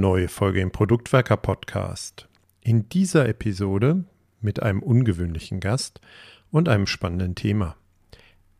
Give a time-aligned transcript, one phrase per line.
[0.00, 2.28] Neue Folge im Produktwerker Podcast.
[2.62, 4.04] In dieser Episode
[4.40, 6.00] mit einem ungewöhnlichen Gast
[6.50, 7.76] und einem spannenden Thema.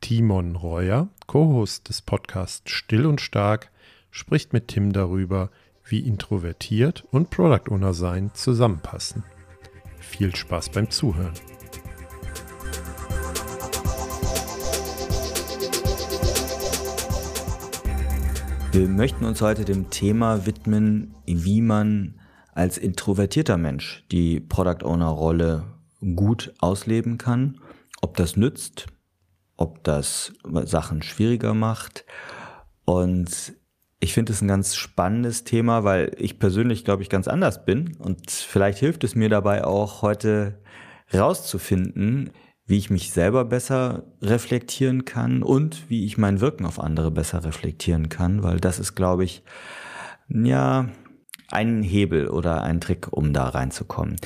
[0.01, 3.71] Timon Reuer, Co-Host des Podcasts Still und Stark,
[4.11, 5.51] spricht mit Tim darüber,
[5.85, 9.25] wie introvertiert und Product Owner sein zusammenpassen.
[10.01, 11.33] Viel Spaß beim Zuhören.
[18.73, 22.19] Wir möchten uns heute dem Thema widmen, wie man
[22.55, 25.65] als introvertierter Mensch die Product Owner Rolle
[26.17, 27.61] gut ausleben kann,
[28.01, 28.87] ob das nützt,
[29.59, 30.33] ob das
[30.65, 32.07] Sachen schwieriger macht.
[32.87, 33.53] Und
[34.01, 37.95] ich finde es ein ganz spannendes Thema, weil ich persönlich, glaube ich, ganz anders bin.
[37.99, 40.63] Und vielleicht hilft es mir dabei auch heute
[41.13, 42.31] rauszufinden,
[42.73, 47.45] wie ich mich selber besser reflektieren kann und wie ich mein Wirken auf andere besser
[47.45, 49.43] reflektieren kann, weil das ist, glaube ich,
[50.31, 50.89] ja,
[51.51, 54.17] ein Hebel oder ein Trick, um da reinzukommen.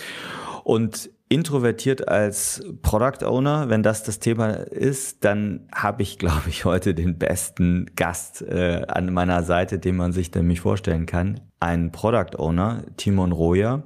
[0.62, 6.64] Und introvertiert als Product Owner, wenn das das Thema ist, dann habe ich, glaube ich,
[6.64, 11.40] heute den besten Gast äh, an meiner Seite, den man sich nämlich vorstellen kann.
[11.58, 13.82] Ein Product Owner, Timon Roja,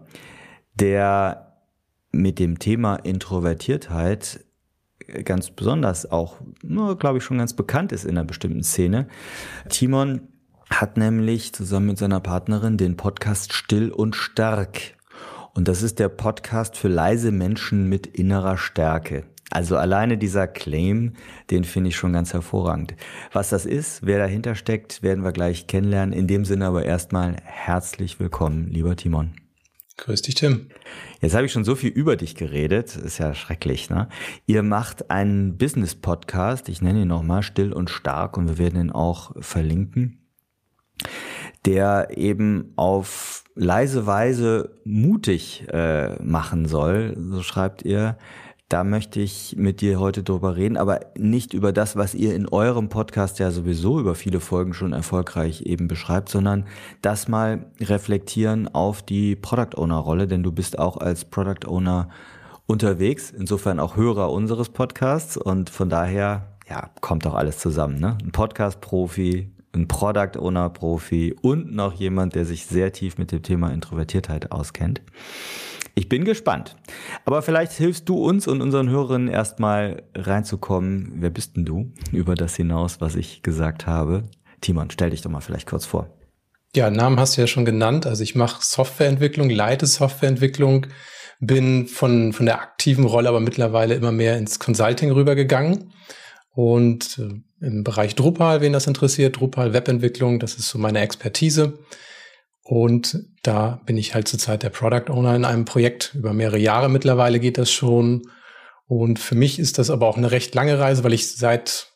[0.75, 1.47] der
[2.13, 4.45] mit dem Thema Introvertiertheit
[5.25, 6.37] ganz besonders auch,
[6.99, 9.07] glaube ich, schon ganz bekannt ist in einer bestimmten Szene.
[9.69, 10.23] Timon
[10.71, 14.95] hat nämlich zusammen mit seiner Partnerin den Podcast Still und Stark.
[15.55, 19.25] Und das ist der Podcast für leise Menschen mit innerer Stärke.
[19.51, 21.15] Also alleine dieser Claim,
[21.51, 22.95] den finde ich schon ganz hervorragend.
[23.33, 26.13] Was das ist, wer dahinter steckt, werden wir gleich kennenlernen.
[26.13, 29.33] In dem Sinne aber erstmal herzlich willkommen, lieber Timon.
[29.97, 30.69] Grüß dich, Tim.
[31.21, 34.09] Jetzt habe ich schon so viel über dich geredet, ist ja schrecklich, ne?
[34.47, 38.93] Ihr macht einen Business-Podcast, ich nenne ihn nochmal Still und Stark und wir werden ihn
[38.93, 40.19] auch verlinken,
[41.67, 48.17] der eben auf leise Weise mutig äh, machen soll, so schreibt ihr,
[48.71, 52.49] da möchte ich mit dir heute drüber reden, aber nicht über das, was ihr in
[52.49, 56.67] eurem Podcast ja sowieso über viele Folgen schon erfolgreich eben beschreibt, sondern
[57.03, 62.11] das mal reflektieren auf die Product Owner Rolle, denn du bist auch als Product Owner
[62.67, 68.19] unterwegs, insofern auch Hörer unseres Podcasts und von daher, ja, kommt doch alles zusammen, ne?
[68.23, 73.43] Ein Podcast-Profi, ein Product Owner Profi und noch jemand, der sich sehr tief mit dem
[73.43, 75.03] Thema Introvertiertheit auskennt.
[75.95, 76.77] Ich bin gespannt.
[77.25, 81.13] Aber vielleicht hilfst du uns und unseren Hörerinnen erstmal reinzukommen.
[81.17, 81.93] Wer bist denn du?
[82.13, 84.23] Über das hinaus, was ich gesagt habe.
[84.61, 86.17] Timon, stell dich doch mal vielleicht kurz vor.
[86.75, 88.07] Ja, Namen hast du ja schon genannt.
[88.07, 90.87] Also ich mache Softwareentwicklung, leite Softwareentwicklung,
[91.41, 95.93] bin von, von der aktiven Rolle aber mittlerweile immer mehr ins Consulting rübergegangen.
[96.53, 101.79] Und äh, im Bereich Drupal, wen das interessiert, Drupal Webentwicklung, das ist so meine Expertise.
[102.71, 106.15] Und da bin ich halt zurzeit der Product Owner in einem Projekt.
[106.15, 108.23] Über mehrere Jahre mittlerweile geht das schon.
[108.87, 111.89] Und für mich ist das aber auch eine recht lange Reise, weil ich seit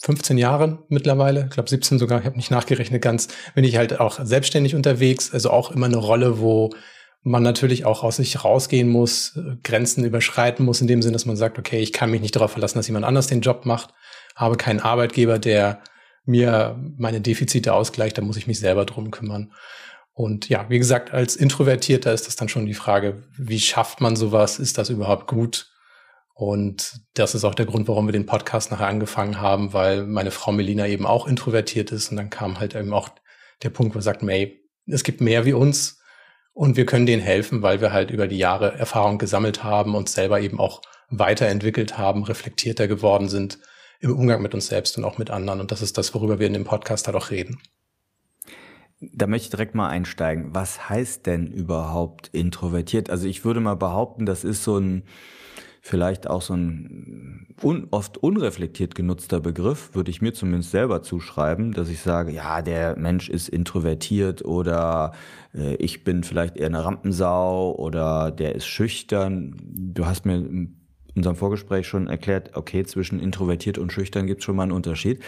[0.00, 4.00] 15 Jahren mittlerweile, ich glaube 17 sogar, ich habe nicht nachgerechnet ganz, bin ich halt
[4.00, 5.34] auch selbstständig unterwegs.
[5.34, 6.70] Also auch immer eine Rolle, wo
[7.22, 11.36] man natürlich auch aus sich rausgehen muss, Grenzen überschreiten muss, in dem Sinne, dass man
[11.36, 13.92] sagt, okay, ich kann mich nicht darauf verlassen, dass jemand anders den Job macht,
[14.34, 15.82] habe keinen Arbeitgeber, der
[16.24, 19.52] mir meine Defizite ausgleicht, da muss ich mich selber drum kümmern.
[20.16, 24.16] Und ja, wie gesagt, als Introvertierter ist das dann schon die Frage, wie schafft man
[24.16, 24.58] sowas?
[24.58, 25.70] Ist das überhaupt gut?
[26.32, 30.30] Und das ist auch der Grund, warum wir den Podcast nachher angefangen haben, weil meine
[30.30, 32.10] Frau Melina eben auch introvertiert ist.
[32.10, 33.10] Und dann kam halt eben auch
[33.62, 36.00] der Punkt, wo wir sagten, ey, es gibt mehr wie uns
[36.54, 40.08] und wir können denen helfen, weil wir halt über die Jahre Erfahrung gesammelt haben und
[40.08, 43.58] selber eben auch weiterentwickelt haben, reflektierter geworden sind
[44.00, 45.60] im Umgang mit uns selbst und auch mit anderen.
[45.60, 47.60] Und das ist das, worüber wir in dem Podcast halt auch reden.
[49.00, 50.54] Da möchte ich direkt mal einsteigen.
[50.54, 53.10] Was heißt denn überhaupt introvertiert?
[53.10, 55.02] Also ich würde mal behaupten, das ist so ein
[55.86, 61.72] vielleicht auch so ein un, oft unreflektiert genutzter Begriff, würde ich mir zumindest selber zuschreiben,
[61.72, 65.12] dass ich sage, ja, der Mensch ist introvertiert oder
[65.54, 69.56] äh, ich bin vielleicht eher eine Rampensau oder der ist schüchtern.
[69.62, 70.76] Du hast mir in
[71.14, 75.22] unserem Vorgespräch schon erklärt, okay, zwischen introvertiert und schüchtern gibt es schon mal einen Unterschied.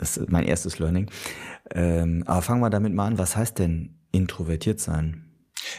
[0.00, 1.10] Das ist mein erstes Learning.
[1.74, 3.18] Ähm, aber fangen wir damit mal an.
[3.18, 5.26] Was heißt denn introvertiert sein?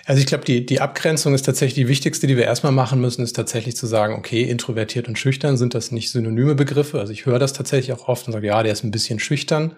[0.06, 3.24] Also ich glaube, die, die Abgrenzung ist tatsächlich die wichtigste, die wir erstmal machen müssen,
[3.24, 7.00] ist tatsächlich zu sagen, okay, introvertiert und schüchtern sind das nicht synonyme Begriffe.
[7.00, 9.76] Also ich höre das tatsächlich auch oft und sage, ja, der ist ein bisschen schüchtern.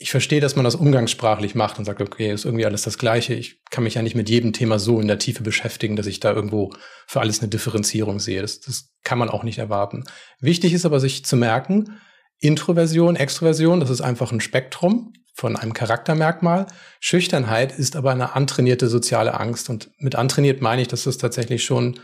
[0.00, 3.34] Ich verstehe, dass man das umgangssprachlich macht und sagt, okay, ist irgendwie alles das Gleiche.
[3.34, 6.20] Ich kann mich ja nicht mit jedem Thema so in der Tiefe beschäftigen, dass ich
[6.20, 6.72] da irgendwo
[7.06, 8.42] für alles eine Differenzierung sehe.
[8.42, 10.04] Das, das kann man auch nicht erwarten.
[10.40, 11.98] Wichtig ist aber, sich zu merken,
[12.40, 16.66] Introversion, Extroversion, das ist einfach ein Spektrum von einem Charaktermerkmal.
[17.00, 19.70] Schüchternheit ist aber eine antrainierte soziale Angst.
[19.70, 22.00] Und mit antrainiert meine ich, dass das tatsächlich schon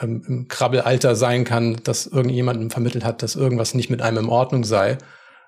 [0.00, 4.30] ähm, im Krabbelalter sein kann, dass irgendjemandem vermittelt hat, dass irgendwas nicht mit einem in
[4.30, 4.98] Ordnung sei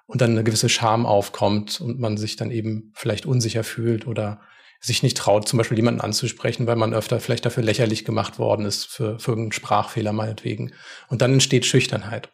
[0.06, 4.40] und dann eine gewisse Scham aufkommt und man sich dann eben vielleicht unsicher fühlt oder
[4.80, 8.66] sich nicht traut, zum Beispiel jemanden anzusprechen, weil man öfter vielleicht dafür lächerlich gemacht worden
[8.66, 10.72] ist, für, für irgendeinen Sprachfehler meinetwegen.
[11.08, 12.30] Und dann entsteht Schüchternheit.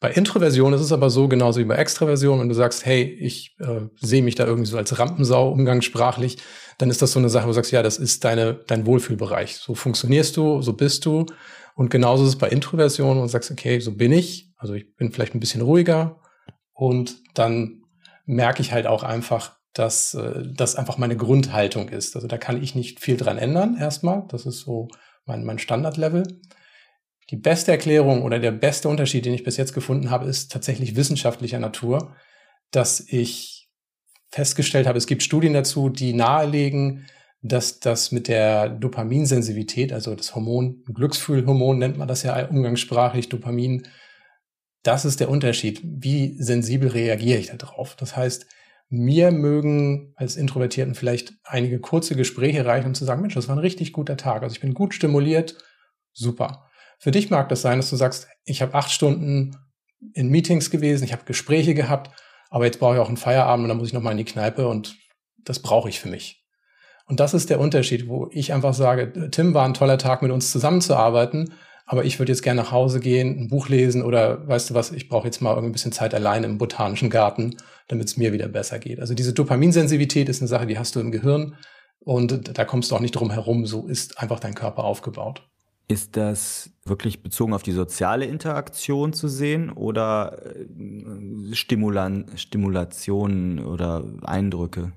[0.00, 3.56] Bei Introversion ist es aber so, genauso wie bei Extraversion, wenn du sagst, hey, ich
[3.58, 6.38] äh, sehe mich da irgendwie so als Rampensau umgangssprachlich,
[6.78, 9.56] dann ist das so eine Sache, wo du sagst, ja, das ist deine, dein Wohlfühlbereich.
[9.56, 11.26] So funktionierst du, so bist du.
[11.74, 14.52] Und genauso ist es bei Introversion, du sagst, okay, so bin ich.
[14.56, 16.20] Also ich bin vielleicht ein bisschen ruhiger.
[16.72, 17.82] Und dann
[18.24, 22.14] merke ich halt auch einfach, dass äh, das einfach meine Grundhaltung ist.
[22.14, 24.24] Also da kann ich nicht viel dran ändern erstmal.
[24.28, 24.88] Das ist so
[25.24, 26.40] mein, mein Standardlevel.
[27.30, 30.96] Die beste Erklärung oder der beste Unterschied, den ich bis jetzt gefunden habe, ist tatsächlich
[30.96, 32.16] wissenschaftlicher Natur,
[32.70, 33.68] dass ich
[34.30, 37.06] festgestellt habe, es gibt Studien dazu, die nahelegen,
[37.40, 43.86] dass das mit der Dopaminsensivität, also das Hormon, Glücksfühlhormon nennt man das ja umgangssprachlich, Dopamin,
[44.82, 45.80] das ist der Unterschied.
[45.84, 47.96] Wie sensibel reagiere ich da drauf?
[47.96, 48.46] Das heißt,
[48.88, 53.56] mir mögen als Introvertierten vielleicht einige kurze Gespräche reichen, um zu sagen, Mensch, das war
[53.56, 54.42] ein richtig guter Tag.
[54.42, 55.56] Also ich bin gut stimuliert,
[56.12, 56.67] super.
[56.98, 59.56] Für dich mag das sein, dass du sagst, ich habe acht Stunden
[60.14, 62.10] in Meetings gewesen, ich habe Gespräche gehabt,
[62.50, 64.66] aber jetzt brauche ich auch einen Feierabend und dann muss ich nochmal in die Kneipe
[64.68, 64.96] und
[65.38, 66.44] das brauche ich für mich.
[67.06, 70.30] Und das ist der Unterschied, wo ich einfach sage, Tim war ein toller Tag, mit
[70.30, 71.54] uns zusammenzuarbeiten,
[71.86, 74.92] aber ich würde jetzt gerne nach Hause gehen, ein Buch lesen oder weißt du was,
[74.92, 77.56] ich brauche jetzt mal irgendwie ein bisschen Zeit alleine im botanischen Garten,
[77.86, 79.00] damit es mir wieder besser geht.
[79.00, 81.56] Also diese Dopaminsensitivität ist eine Sache, die hast du im Gehirn
[82.00, 85.48] und da kommst du auch nicht drum herum, so ist einfach dein Körper aufgebaut.
[85.88, 94.04] Ist das wirklich bezogen auf die soziale Interaktion zu sehen oder äh, Stimulan Stimulationen oder
[94.22, 94.92] Eindrücke?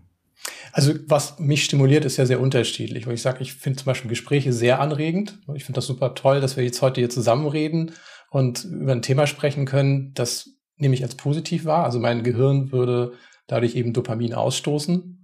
[0.74, 3.08] Also was mich stimuliert, ist ja sehr unterschiedlich.
[3.08, 5.40] Weil ich sage, ich finde zum Beispiel Gespräche sehr anregend.
[5.56, 7.92] Ich finde das super toll, dass wir jetzt heute hier zusammenreden
[8.30, 11.84] und über ein Thema sprechen können, das nehme ich als positiv wahr.
[11.84, 13.14] Also mein Gehirn würde
[13.48, 15.21] dadurch eben Dopamin ausstoßen.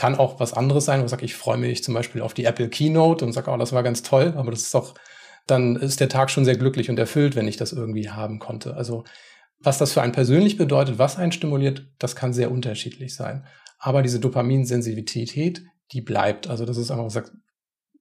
[0.00, 2.46] Kann auch was anderes sein, wo ich sage, ich freue mich zum Beispiel auf die
[2.46, 4.94] Apple Keynote und sage, oh, das war ganz toll, aber das ist doch,
[5.46, 8.76] dann ist der Tag schon sehr glücklich und erfüllt, wenn ich das irgendwie haben konnte.
[8.76, 9.04] Also
[9.58, 13.44] was das für einen persönlich bedeutet, was einen stimuliert, das kann sehr unterschiedlich sein.
[13.78, 16.48] Aber diese Dopaminsensitivität, die bleibt.
[16.48, 17.32] Also das ist einfach gesagt,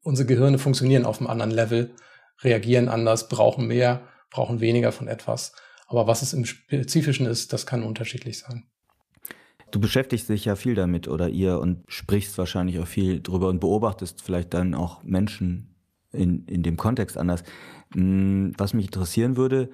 [0.01, 1.95] unsere Gehirne funktionieren auf einem anderen Level,
[2.41, 5.51] reagieren anders, brauchen mehr, brauchen weniger von etwas.
[5.85, 8.69] Aber was es im Spezifischen ist, das kann unterschiedlich sein.
[9.71, 13.59] Du beschäftigst dich ja viel damit oder ihr und sprichst wahrscheinlich auch viel drüber und
[13.59, 15.75] beobachtest vielleicht dann auch Menschen
[16.11, 17.43] in, in dem Kontext anders.
[17.93, 19.69] Hm, was mich interessieren würde,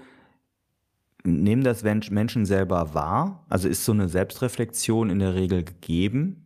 [1.23, 3.45] nehmen das Menschen selber wahr?
[3.49, 6.41] Also ist so eine Selbstreflexion in der Regel gegeben?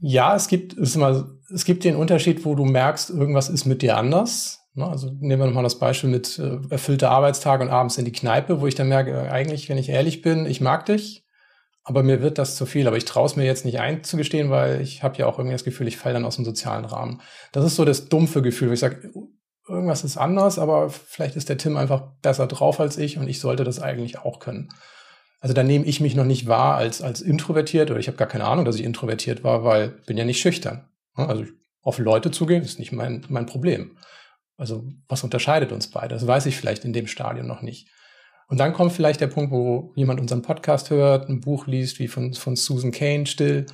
[0.00, 3.82] Ja, es gibt, es, immer, es gibt den Unterschied, wo du merkst, irgendwas ist mit
[3.82, 4.60] dir anders.
[4.74, 4.86] Ne?
[4.86, 8.60] Also nehmen wir nochmal das Beispiel mit äh, erfüllter Arbeitstag und abends in die Kneipe,
[8.60, 11.26] wo ich dann merke, äh, eigentlich, wenn ich ehrlich bin, ich mag dich,
[11.88, 12.86] aber mir wird das zu viel.
[12.86, 15.64] Aber ich traue es mir jetzt nicht einzugestehen, weil ich habe ja auch irgendwie das
[15.64, 17.22] Gefühl, ich falle dann aus dem sozialen Rahmen.
[17.52, 19.10] Das ist so das dumpfe Gefühl, wo ich sage,
[19.66, 23.40] irgendwas ist anders, aber vielleicht ist der Tim einfach besser drauf als ich und ich
[23.40, 24.68] sollte das eigentlich auch können.
[25.40, 28.28] Also da nehme ich mich noch nicht wahr als, als introvertiert oder ich habe gar
[28.28, 30.88] keine Ahnung, dass ich introvertiert war, weil bin ja nicht schüchtern.
[31.14, 31.44] Also
[31.80, 33.96] auf Leute zugehen ist nicht mein, mein Problem.
[34.58, 36.14] Also was unterscheidet uns beide?
[36.14, 37.88] Das weiß ich vielleicht in dem Stadion noch nicht.
[38.48, 42.08] Und dann kommt vielleicht der Punkt, wo jemand unseren Podcast hört, ein Buch liest, wie
[42.08, 43.66] von, von Susan Kane still,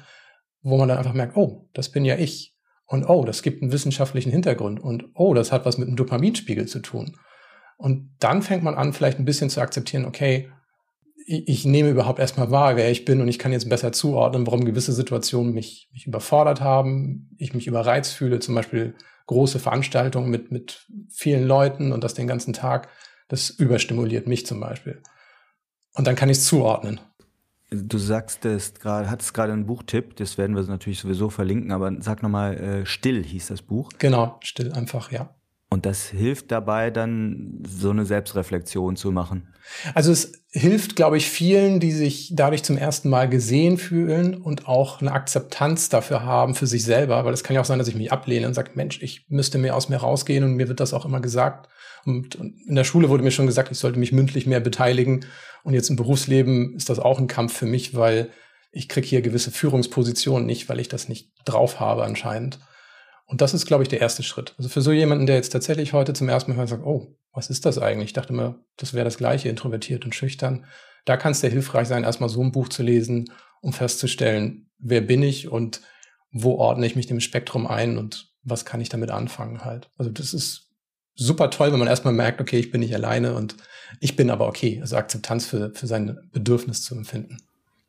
[0.63, 2.55] wo man dann einfach merkt, oh, das bin ja ich.
[2.87, 4.81] Und oh, das gibt einen wissenschaftlichen Hintergrund.
[4.81, 7.17] Und oh, das hat was mit dem Dopaminspiegel zu tun.
[7.77, 10.51] Und dann fängt man an, vielleicht ein bisschen zu akzeptieren, okay,
[11.27, 14.47] ich, ich nehme überhaupt erstmal wahr, wer ich bin und ich kann jetzt besser zuordnen,
[14.47, 18.95] warum gewisse Situationen mich, mich überfordert haben, ich mich überreizt fühle, zum Beispiel
[19.27, 22.89] große Veranstaltungen mit, mit vielen Leuten und das den ganzen Tag,
[23.29, 25.03] das überstimuliert mich zum Beispiel.
[25.95, 27.01] Und dann kann ich es zuordnen.
[27.71, 31.93] Du sagst es gerade, hattest gerade einen Buchtipp, das werden wir natürlich sowieso verlinken, aber
[32.01, 33.91] sag nochmal, äh, Still hieß das Buch.
[33.99, 35.35] Genau, Still einfach, ja.
[35.75, 39.53] Und das hilft dabei, dann so eine Selbstreflexion zu machen.
[39.93, 44.69] Also es hilft, glaube ich, vielen, die sich dadurch zum ersten Mal gesehen fühlen und
[44.69, 47.89] auch eine Akzeptanz dafür haben für sich selber, weil es kann ja auch sein, dass
[47.89, 50.79] ich mich ablehne und sage, Mensch, ich müsste mehr aus mir rausgehen und mir wird
[50.79, 51.69] das auch immer gesagt.
[52.05, 55.27] Und in der Schule wurde mir schon gesagt, ich sollte mich mündlich mehr beteiligen.
[55.65, 58.31] Und jetzt im Berufsleben ist das auch ein Kampf für mich, weil
[58.71, 62.61] ich kriege hier gewisse Führungspositionen nicht, weil ich das nicht drauf habe anscheinend.
[63.27, 64.55] Und das ist, glaube ich, der erste Schritt.
[64.59, 67.65] Also für so jemanden, der jetzt tatsächlich heute zum ersten Mal sagt, oh, was ist
[67.67, 68.11] das eigentlich?
[68.11, 70.67] Ich dachte immer, das wäre das gleiche, introvertiert und schüchtern.
[71.05, 73.27] Da kann es sehr hilfreich sein, erstmal so ein Buch zu lesen,
[73.61, 75.81] um festzustellen, wer bin ich und
[76.31, 79.91] wo ordne ich mich dem Spektrum ein und was kann ich damit anfangen halt.
[79.97, 80.71] Also das ist
[81.15, 83.57] super toll, wenn man erstmal merkt, okay, ich bin nicht alleine und
[84.01, 84.81] ich bin aber okay.
[84.81, 87.39] Also Akzeptanz für, für sein Bedürfnis zu empfinden.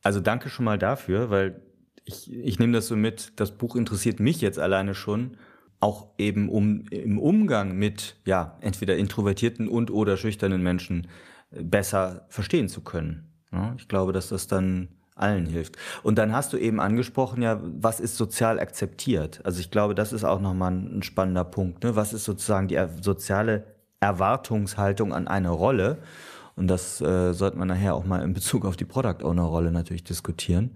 [0.04, 1.62] Also danke schon mal dafür, weil
[2.06, 5.38] ich, ich nehme das so mit, das Buch interessiert mich jetzt alleine schon,
[5.80, 11.08] auch eben um im Umgang mit, ja, entweder introvertierten und oder schüchternen Menschen
[11.52, 13.32] äh, besser verstehen zu können.
[13.52, 15.78] Ja, ich glaube, dass das dann allen hilft.
[16.04, 19.42] Und dann hast du eben angesprochen, ja, was ist sozial akzeptiert?
[19.46, 21.84] Also ich glaube, das ist auch nochmal ein spannender Punkt.
[21.84, 21.96] Ne?
[21.96, 23.64] Was ist sozusagen die soziale
[24.02, 26.00] Erwartungshaltung an eine Rolle?
[26.58, 29.72] Und das äh, sollte man nachher auch mal in Bezug auf die Product Owner Rolle
[29.72, 30.76] natürlich diskutieren.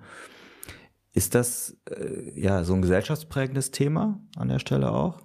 [1.19, 5.19] Ist das äh, ja so ein gesellschaftsprägendes Thema an der Stelle auch?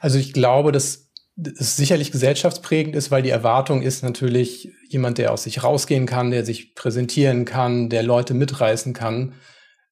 [0.00, 1.12] Also ich glaube, dass
[1.56, 6.32] es sicherlich gesellschaftsprägend ist, weil die Erwartung ist natürlich jemand, der aus sich rausgehen kann,
[6.32, 9.34] der sich präsentieren kann, der Leute mitreißen kann,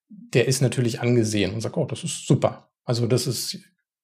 [0.09, 2.73] der ist natürlich angesehen und sagt, oh, das ist super.
[2.83, 3.61] Also das ist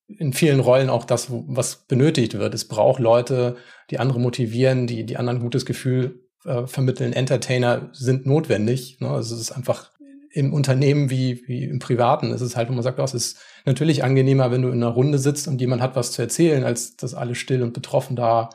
[0.06, 2.54] in vielen Rollen auch das, was benötigt wird.
[2.54, 3.56] Es braucht Leute,
[3.90, 7.12] die andere motivieren, die die anderen gutes Gefühl äh, vermitteln.
[7.12, 9.00] Entertainer sind notwendig.
[9.00, 9.10] Ne?
[9.10, 9.97] Also es ist einfach
[10.32, 13.38] im Unternehmen wie, wie im Privaten ist es halt, wo man sagt, oh, es ist
[13.64, 16.96] natürlich angenehmer, wenn du in einer Runde sitzt und jemand hat was zu erzählen, als
[16.96, 18.50] dass alle still und betroffen da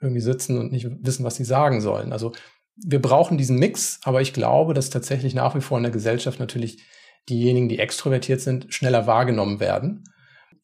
[0.00, 2.12] irgendwie sitzen und nicht wissen, was sie sagen sollen.
[2.12, 2.32] Also
[2.76, 6.38] wir brauchen diesen Mix, aber ich glaube, dass tatsächlich nach wie vor in der Gesellschaft
[6.38, 6.84] natürlich
[7.28, 10.04] diejenigen, die extrovertiert sind, schneller wahrgenommen werden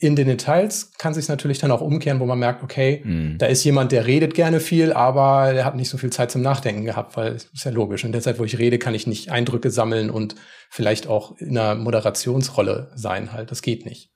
[0.03, 3.39] in den Details kann sich natürlich dann auch umkehren, wo man merkt, okay, mhm.
[3.39, 6.43] da ist jemand, der redet gerne viel, aber der hat nicht so viel Zeit zum
[6.43, 8.03] Nachdenken gehabt, weil es ist ja logisch.
[8.03, 10.35] In der Zeit, wo ich rede, kann ich nicht Eindrücke sammeln und
[10.71, 13.53] vielleicht auch in einer Moderationsrolle sein halt.
[13.53, 14.11] Das geht nicht.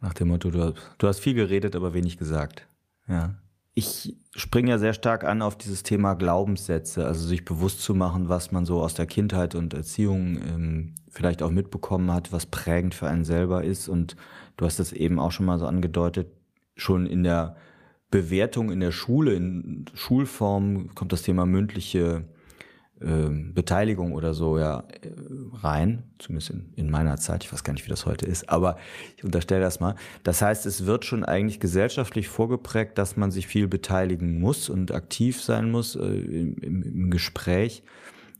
[0.00, 2.66] Nach dem Motto, du, du hast viel geredet, aber wenig gesagt.
[3.06, 3.34] Ja.
[3.78, 8.28] Ich springe ja sehr stark an auf dieses Thema Glaubenssätze, also sich bewusst zu machen,
[8.28, 12.94] was man so aus der Kindheit und Erziehung ähm, vielleicht auch mitbekommen hat, was prägend
[12.94, 13.88] für einen selber ist.
[13.88, 14.16] Und
[14.58, 16.26] Du hast es eben auch schon mal so angedeutet,
[16.76, 17.56] schon in der
[18.10, 22.24] Bewertung in der Schule, in Schulform kommt das Thema mündliche
[23.00, 25.10] äh, Beteiligung oder so ja äh,
[25.62, 27.44] rein, zumindest in, in, meiner Zeit.
[27.44, 28.76] Ich weiß gar nicht, wie das heute ist, aber
[29.16, 29.94] ich unterstelle das mal.
[30.24, 34.92] Das heißt, es wird schon eigentlich gesellschaftlich vorgeprägt, dass man sich viel beteiligen muss und
[34.92, 37.82] aktiv sein muss äh, im, im Gespräch.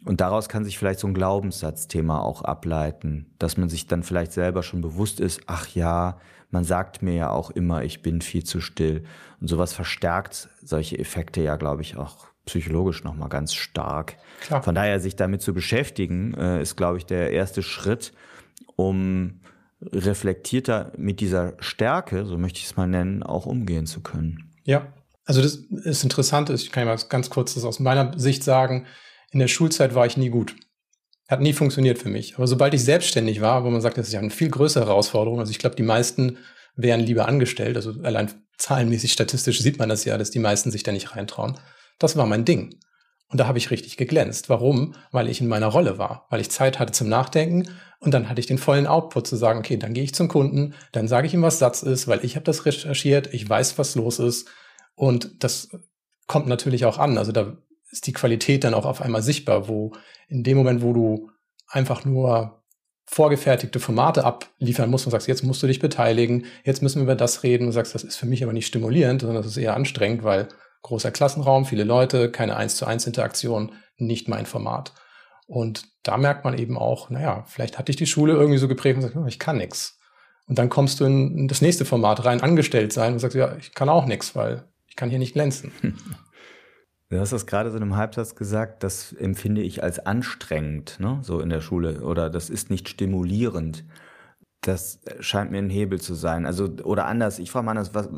[0.05, 4.33] Und daraus kann sich vielleicht so ein Glaubenssatzthema auch ableiten, dass man sich dann vielleicht
[4.33, 6.19] selber schon bewusst ist, ach ja,
[6.50, 9.05] man sagt mir ja auch immer, ich bin viel zu still.
[9.41, 14.17] Und sowas verstärkt solche Effekte ja, glaube ich, auch psychologisch nochmal ganz stark.
[14.40, 14.62] Klar.
[14.62, 18.12] Von daher sich damit zu beschäftigen, äh, ist, glaube ich, der erste Schritt,
[18.76, 19.40] um
[19.81, 24.50] reflektierter mit dieser Stärke, so möchte ich es mal nennen, auch umgehen zu können.
[24.64, 24.93] Ja,
[25.25, 26.50] also das ist interessant.
[26.50, 28.87] Ich kann ja mal ganz kurz das aus meiner Sicht sagen
[29.31, 30.55] in der Schulzeit war ich nie gut.
[31.28, 32.37] Hat nie funktioniert für mich.
[32.37, 35.40] Aber sobald ich selbstständig war, wo man sagt, das ist ja eine viel größere Herausforderung,
[35.40, 36.38] also ich glaube, die meisten
[36.76, 40.83] wären lieber angestellt, also allein zahlenmäßig statistisch sieht man das ja, dass die meisten sich
[40.83, 41.59] da nicht reintrauen.
[41.99, 42.78] Das war mein Ding.
[43.31, 44.49] Und da habe ich richtig geglänzt.
[44.49, 44.95] Warum?
[45.12, 47.69] Weil ich in meiner Rolle war, weil ich Zeit hatte zum Nachdenken
[48.00, 50.75] und dann hatte ich den vollen Output zu sagen, okay, dann gehe ich zum Kunden,
[50.93, 53.97] dann sage ich ihm, was Satz ist, weil ich habe das recherchiert, ich weiß, was
[53.97, 54.49] los ist
[54.95, 55.69] und das
[56.26, 57.19] kommt natürlich auch an.
[57.19, 57.59] Also da
[57.90, 59.93] ist die Qualität dann auch auf einmal sichtbar, wo
[60.28, 61.31] in dem Moment, wo du
[61.67, 62.62] einfach nur
[63.05, 67.14] vorgefertigte Formate abliefern musst und sagst, jetzt musst du dich beteiligen, jetzt müssen wir über
[67.14, 69.75] das reden und sagst, das ist für mich aber nicht stimulierend, sondern das ist eher
[69.75, 70.49] anstrengend, weil
[70.82, 74.92] großer Klassenraum, viele Leute, keine eins zu eins Interaktion, nicht mein Format.
[75.47, 78.97] Und da merkt man eben auch, naja, vielleicht hat dich die Schule irgendwie so geprägt
[78.97, 79.99] und sagt, oh, ich kann nix.
[80.47, 83.75] Und dann kommst du in das nächste Format rein, angestellt sein und sagst, ja, ich
[83.75, 85.73] kann auch nix, weil ich kann hier nicht glänzen.
[87.11, 91.20] Du hast das gerade so in einem Halbsatz gesagt, das empfinde ich als anstrengend, ne?
[91.23, 93.87] so in der Schule, oder das ist nicht stimulierend.
[94.61, 96.45] Das scheint mir ein Hebel zu sein.
[96.45, 98.09] Also, oder anders, ich frage mal anders, was,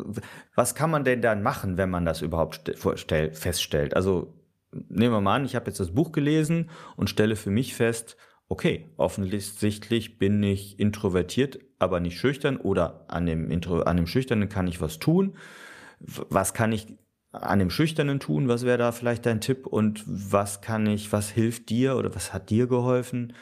[0.54, 3.94] was kann man denn dann machen, wenn man das überhaupt feststellt?
[3.94, 4.34] Also,
[4.72, 8.16] nehmen wir mal an, ich habe jetzt das Buch gelesen und stelle für mich fest,
[8.48, 14.48] okay, offensichtlich bin ich introvertiert, aber nicht schüchtern, oder an dem, Intro, an dem Schüchternen
[14.48, 15.36] kann ich was tun.
[16.00, 16.98] Was kann ich
[17.30, 18.48] an dem Schüchternen tun?
[18.48, 19.66] Was wäre da vielleicht dein Tipp?
[19.66, 23.34] Und was kann ich, was hilft dir oder was hat dir geholfen,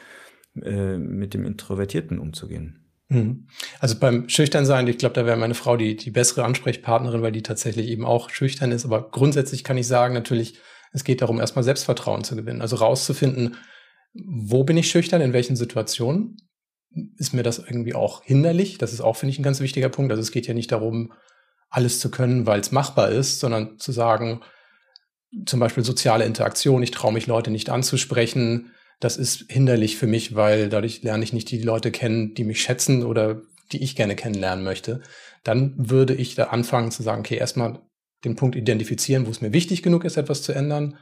[0.61, 2.88] äh, mit dem Introvertierten umzugehen?
[3.09, 3.47] Mhm.
[3.79, 7.43] Also beim Schüchternsein, ich glaube, da wäre meine Frau die, die bessere Ansprechpartnerin, weil die
[7.43, 8.85] tatsächlich eben auch schüchtern ist.
[8.85, 10.59] Aber grundsätzlich kann ich sagen, natürlich,
[10.93, 12.61] es geht darum, erstmal Selbstvertrauen zu gewinnen.
[12.61, 13.57] Also rauszufinden,
[14.13, 16.37] wo bin ich schüchtern, in welchen Situationen
[17.17, 18.77] ist mir das irgendwie auch hinderlich.
[18.77, 20.11] Das ist auch, finde ich, ein ganz wichtiger Punkt.
[20.11, 21.13] Also es geht ja nicht darum,
[21.69, 24.41] alles zu können, weil es machbar ist, sondern zu sagen,
[25.45, 30.35] zum Beispiel soziale Interaktion, ich traue mich Leute nicht anzusprechen, das ist hinderlich für mich,
[30.35, 33.41] weil dadurch lerne ich nicht die Leute kennen, die mich schätzen oder
[33.71, 35.01] die ich gerne kennenlernen möchte.
[35.43, 37.79] Dann würde ich da anfangen zu sagen, okay, erstmal
[38.25, 40.97] den Punkt identifizieren, wo es mir wichtig genug ist, etwas zu ändern.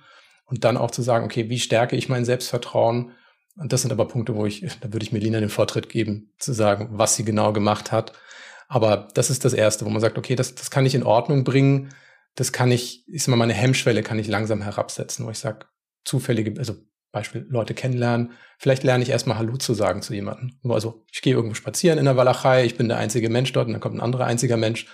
[0.46, 3.12] Und dann auch zu sagen, okay, wie stärke ich mein Selbstvertrauen?
[3.58, 6.54] Und das sind aber Punkte, wo ich, da würde ich Melina den Vortritt geben, zu
[6.54, 8.14] sagen, was sie genau gemacht hat.
[8.68, 11.44] Aber das ist das Erste, wo man sagt, okay, das, das kann ich in Ordnung
[11.44, 11.90] bringen.
[12.36, 15.66] Das kann ich, ich sag mal, meine Hemmschwelle kann ich langsam herabsetzen, wo ich sage,
[16.06, 16.76] zufällige, also
[17.20, 18.32] Beispiel Leute kennenlernen.
[18.58, 20.52] Vielleicht lerne ich erstmal Hallo zu sagen zu jemandem.
[20.70, 23.74] Also ich gehe irgendwo spazieren in der Walachei, ich bin der einzige Mensch dort und
[23.74, 24.88] dann kommt ein anderer einziger Mensch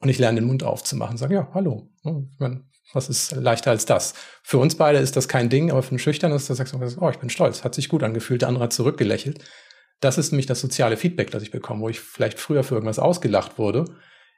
[0.00, 1.90] und ich lerne den Mund aufzumachen, sage, ja, hallo.
[2.38, 4.14] Meine, was ist leichter als das?
[4.42, 6.78] Für uns beide ist das kein Ding, aber für einen Schüchtern ist das, sagst du,
[7.00, 9.44] oh, ich bin stolz, hat sich gut angefühlt, der andere hat zurückgelächelt.
[10.00, 12.98] Das ist nämlich das soziale Feedback, das ich bekomme, wo ich vielleicht früher für irgendwas
[12.98, 13.84] ausgelacht wurde.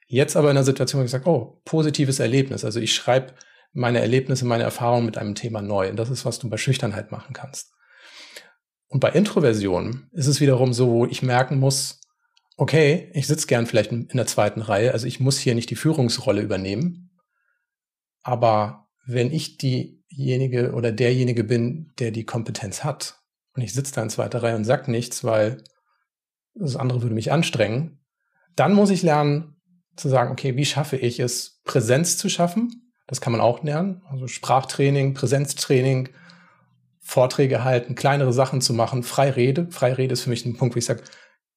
[0.09, 2.65] Jetzt aber in einer Situation, wo ich sage, oh, positives Erlebnis.
[2.65, 3.35] Also ich schreibe
[3.73, 5.89] meine Erlebnisse, meine Erfahrungen mit einem Thema neu.
[5.89, 7.73] Und das ist, was du bei Schüchternheit machen kannst.
[8.89, 12.01] Und bei Introversion ist es wiederum so, wo ich merken muss,
[12.57, 15.77] okay, ich sitze gern vielleicht in der zweiten Reihe, also ich muss hier nicht die
[15.77, 17.11] Führungsrolle übernehmen.
[18.23, 23.19] Aber wenn ich diejenige oder derjenige bin, der die Kompetenz hat,
[23.55, 25.63] und ich sitze da in zweiter Reihe und sag nichts, weil
[26.55, 28.01] das andere würde mich anstrengen,
[28.57, 29.57] dann muss ich lernen
[29.97, 32.82] zu sagen, okay, wie schaffe ich es, Präsenz zu schaffen?
[33.07, 34.03] Das kann man auch lernen.
[34.11, 36.09] Also Sprachtraining, Präsenztraining,
[37.01, 39.69] Vorträge halten, kleinere Sachen zu machen, Freirede.
[39.71, 41.03] Freirede ist für mich ein Punkt, wo ich sage,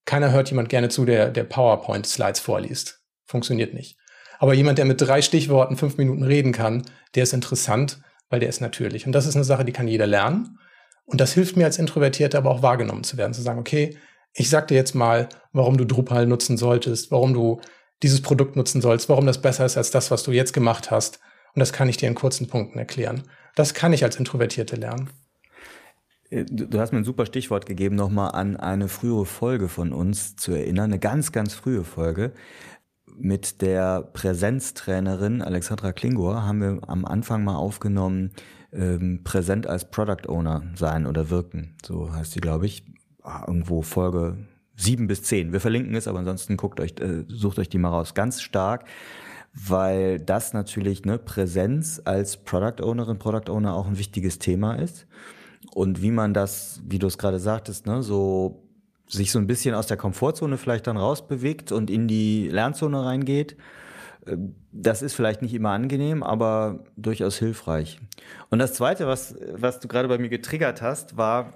[0.05, 3.01] keiner hört jemand gerne zu, der, der PowerPoint-Slides vorliest.
[3.25, 3.97] Funktioniert nicht.
[4.39, 6.83] Aber jemand, der mit drei Stichworten fünf Minuten reden kann,
[7.15, 9.05] der ist interessant, weil der ist natürlich.
[9.05, 10.59] Und das ist eine Sache, die kann jeder lernen.
[11.05, 13.97] Und das hilft mir als Introvertierter aber auch wahrgenommen zu werden, zu sagen, okay,
[14.33, 17.61] ich sag dir jetzt mal, warum du Drupal nutzen solltest, warum du
[18.03, 21.19] dieses Produkt nutzen sollst, warum das besser ist als das, was du jetzt gemacht hast.
[21.55, 23.23] Und das kann ich dir in kurzen Punkten erklären.
[23.55, 25.09] Das kann ich als Introvertierte lernen.
[26.29, 30.35] Äh, du hast mir ein super Stichwort gegeben, nochmal an eine frühere Folge von uns
[30.35, 32.33] zu erinnern, eine ganz, ganz frühe Folge.
[33.17, 38.31] Mit der Präsenztrainerin Alexandra Klingor haben wir am Anfang mal aufgenommen,
[38.73, 41.77] ähm, präsent als Product Owner sein oder wirken.
[41.85, 42.83] So heißt sie, glaube ich.
[43.23, 44.37] Ah, irgendwo Folge
[44.75, 45.53] sieben bis zehn.
[45.53, 48.13] Wir verlinken es, aber ansonsten guckt euch, äh, sucht euch die mal raus.
[48.13, 48.85] Ganz stark,
[49.55, 55.07] weil das natürlich ne, Präsenz als Product Ownerin, Product Owner auch ein wichtiges Thema ist.
[55.73, 58.61] Und wie man das, wie du es gerade sagtest, ne, so
[59.07, 63.55] sich so ein bisschen aus der Komfortzone vielleicht dann rausbewegt und in die Lernzone reingeht
[64.71, 67.99] das ist vielleicht nicht immer angenehm, aber durchaus hilfreich.
[68.49, 71.53] Und das Zweite, was, was du gerade bei mir getriggert hast, war,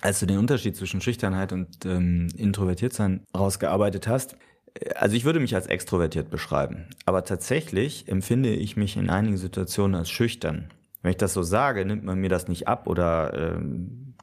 [0.00, 4.36] als du den Unterschied zwischen Schüchternheit und ähm, Introvertiertsein rausgearbeitet hast.
[4.96, 9.94] Also ich würde mich als extrovertiert beschreiben, aber tatsächlich empfinde ich mich in einigen Situationen
[9.94, 10.70] als schüchtern.
[11.02, 14.14] Wenn ich das so sage, nimmt man mir das nicht ab oder ähm,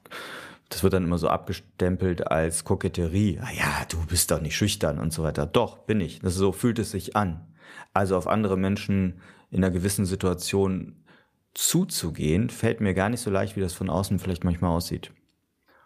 [0.69, 3.39] das wird dann immer so abgestempelt als Koketterie.
[3.41, 5.45] Ah ja, du bist doch nicht schüchtern und so weiter.
[5.45, 6.19] Doch, bin ich.
[6.19, 7.45] Das so fühlt es sich an.
[7.93, 10.95] Also auf andere Menschen in einer gewissen Situation
[11.53, 15.11] zuzugehen, fällt mir gar nicht so leicht, wie das von außen vielleicht manchmal aussieht.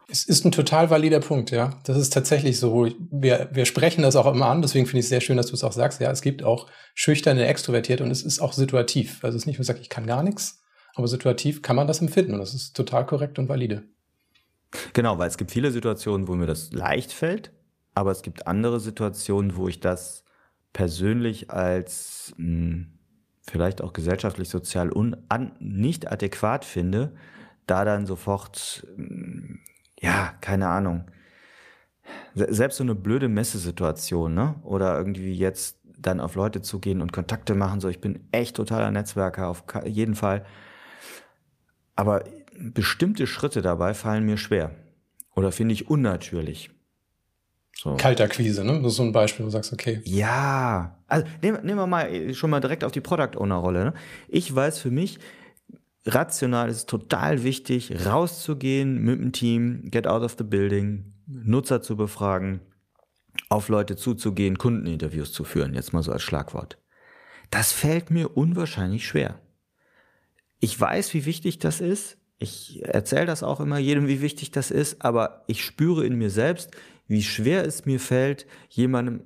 [0.08, 1.80] Es ist ein total valider Punkt, ja.
[1.84, 2.92] Das ist tatsächlich so.
[3.10, 5.54] Wir, wir sprechen das auch immer an, deswegen finde ich es sehr schön, dass du
[5.54, 6.00] es auch sagst.
[6.00, 9.24] Ja, es gibt auch schüchterne, extrovertierte und es ist auch situativ.
[9.24, 10.62] Also es ist nicht, man sagt, ich kann gar nichts,
[10.94, 13.84] aber situativ kann man das empfinden und das ist total korrekt und valide.
[14.94, 17.52] Genau, weil es gibt viele Situationen, wo mir das leicht fällt,
[17.94, 20.24] aber es gibt andere Situationen, wo ich das
[20.74, 23.00] persönlich als mh, hm,
[23.42, 27.14] vielleicht auch gesellschaftlich, sozial un an, nicht adäquat finde,
[27.68, 29.60] da dann sofort, mh, hm,
[30.16, 31.06] ja, keine Ahnung,
[32.36, 34.56] selbst so eine blöde Messesituation, ne?
[34.64, 38.92] Oder irgendwie jetzt dann auf Leute zugehen und Kontakte machen, so ich bin echt totaler
[38.92, 40.46] Netzwerker auf jeden Fall.
[41.96, 42.24] Aber
[42.58, 44.72] bestimmte Schritte dabei fallen mir schwer
[45.34, 46.70] oder finde ich unnatürlich.
[47.78, 47.96] So.
[47.96, 48.82] Kaltakquise, ne?
[48.82, 50.02] Das ist so ein Beispiel, wo du sagst, okay.
[50.06, 53.86] Ja, also nehmen, nehmen wir mal schon mal direkt auf die Product Owner Rolle.
[53.86, 53.94] Ne?
[54.30, 55.20] Ich weiß für mich,
[56.06, 61.82] rational ist es total wichtig, rauszugehen mit dem Team, get out of the building, Nutzer
[61.82, 62.62] zu befragen,
[63.50, 66.78] auf Leute zuzugehen, Kundeninterviews zu führen, jetzt mal so als Schlagwort.
[67.50, 69.40] Das fällt mir unwahrscheinlich schwer.
[70.60, 72.18] Ich weiß, wie wichtig das ist.
[72.38, 76.30] Ich erzähle das auch immer jedem, wie wichtig das ist, aber ich spüre in mir
[76.30, 76.72] selbst,
[77.08, 79.22] wie schwer es mir fällt, jemandem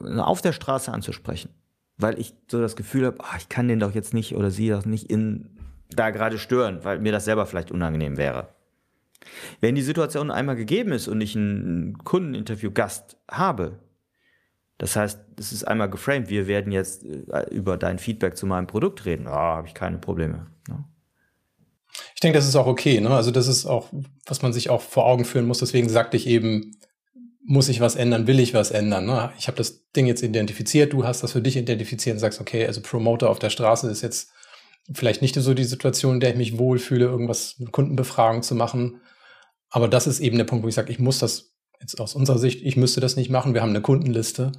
[0.00, 1.50] auf der Straße anzusprechen.
[1.96, 4.68] Weil ich so das Gefühl habe, ach, ich kann den doch jetzt nicht oder sie
[4.68, 5.53] doch nicht in,
[5.96, 8.48] da gerade stören, weil mir das selber vielleicht unangenehm wäre.
[9.60, 13.78] Wenn die Situation einmal gegeben ist und ich ein Kundeninterview-Gast habe,
[14.78, 18.66] das heißt, es ist einmal geframed, wir werden jetzt äh, über dein Feedback zu meinem
[18.66, 20.48] Produkt reden, ah, habe ich keine Probleme.
[20.68, 20.84] Ne?
[22.14, 23.00] Ich denke, das ist auch okay.
[23.00, 23.10] Ne?
[23.10, 23.88] Also das ist auch,
[24.26, 25.58] was man sich auch vor Augen führen muss.
[25.58, 26.76] Deswegen sagte ich eben,
[27.44, 29.06] muss ich was ändern, will ich was ändern.
[29.06, 29.30] Ne?
[29.38, 32.66] Ich habe das Ding jetzt identifiziert, du hast das für dich identifiziert und sagst, okay,
[32.66, 34.32] also Promoter auf der Straße ist jetzt
[34.92, 39.00] vielleicht nicht so die Situation, in der ich mich wohlfühle, irgendwas mit Kundenbefragung zu machen.
[39.70, 42.38] Aber das ist eben der Punkt, wo ich sage, ich muss das jetzt aus unserer
[42.38, 43.54] Sicht, ich müsste das nicht machen.
[43.54, 44.52] Wir haben eine Kundenliste.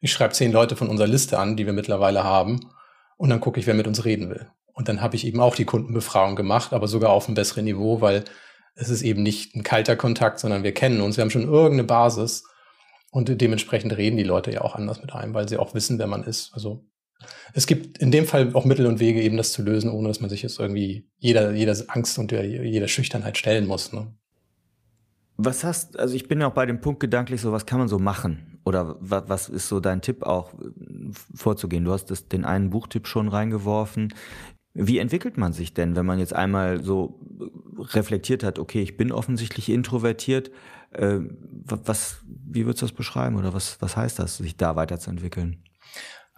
[0.00, 2.60] Ich schreibe zehn Leute von unserer Liste an, die wir mittlerweile haben.
[3.16, 4.50] Und dann gucke ich, wer mit uns reden will.
[4.72, 8.00] Und dann habe ich eben auch die Kundenbefragung gemacht, aber sogar auf einem besseren Niveau,
[8.00, 8.24] weil
[8.74, 11.84] es ist eben nicht ein kalter Kontakt, sondern wir kennen uns, wir haben schon irgendeine
[11.84, 12.44] Basis
[13.10, 16.06] und dementsprechend reden die Leute ja auch anders mit einem, weil sie auch wissen, wer
[16.06, 16.52] man ist.
[16.54, 16.86] Also
[17.52, 20.20] es gibt in dem Fall auch Mittel und Wege, eben das zu lösen, ohne dass
[20.20, 23.92] man sich jetzt irgendwie jeder, jeder Angst und jeder Schüchternheit stellen muss.
[23.92, 24.06] Ne?
[25.36, 27.88] Was hast, also ich bin ja auch bei dem Punkt gedanklich so, was kann man
[27.88, 28.58] so machen?
[28.64, 30.52] Oder was, was ist so dein Tipp auch
[31.34, 31.84] vorzugehen?
[31.84, 34.12] Du hast das, den einen Buchtipp schon reingeworfen.
[34.74, 37.18] Wie entwickelt man sich denn, wenn man jetzt einmal so
[37.78, 40.50] reflektiert hat, okay, ich bin offensichtlich introvertiert,
[40.92, 41.18] äh,
[41.64, 45.62] was, wie würdest du das beschreiben oder was, was heißt das, sich da weiterzuentwickeln?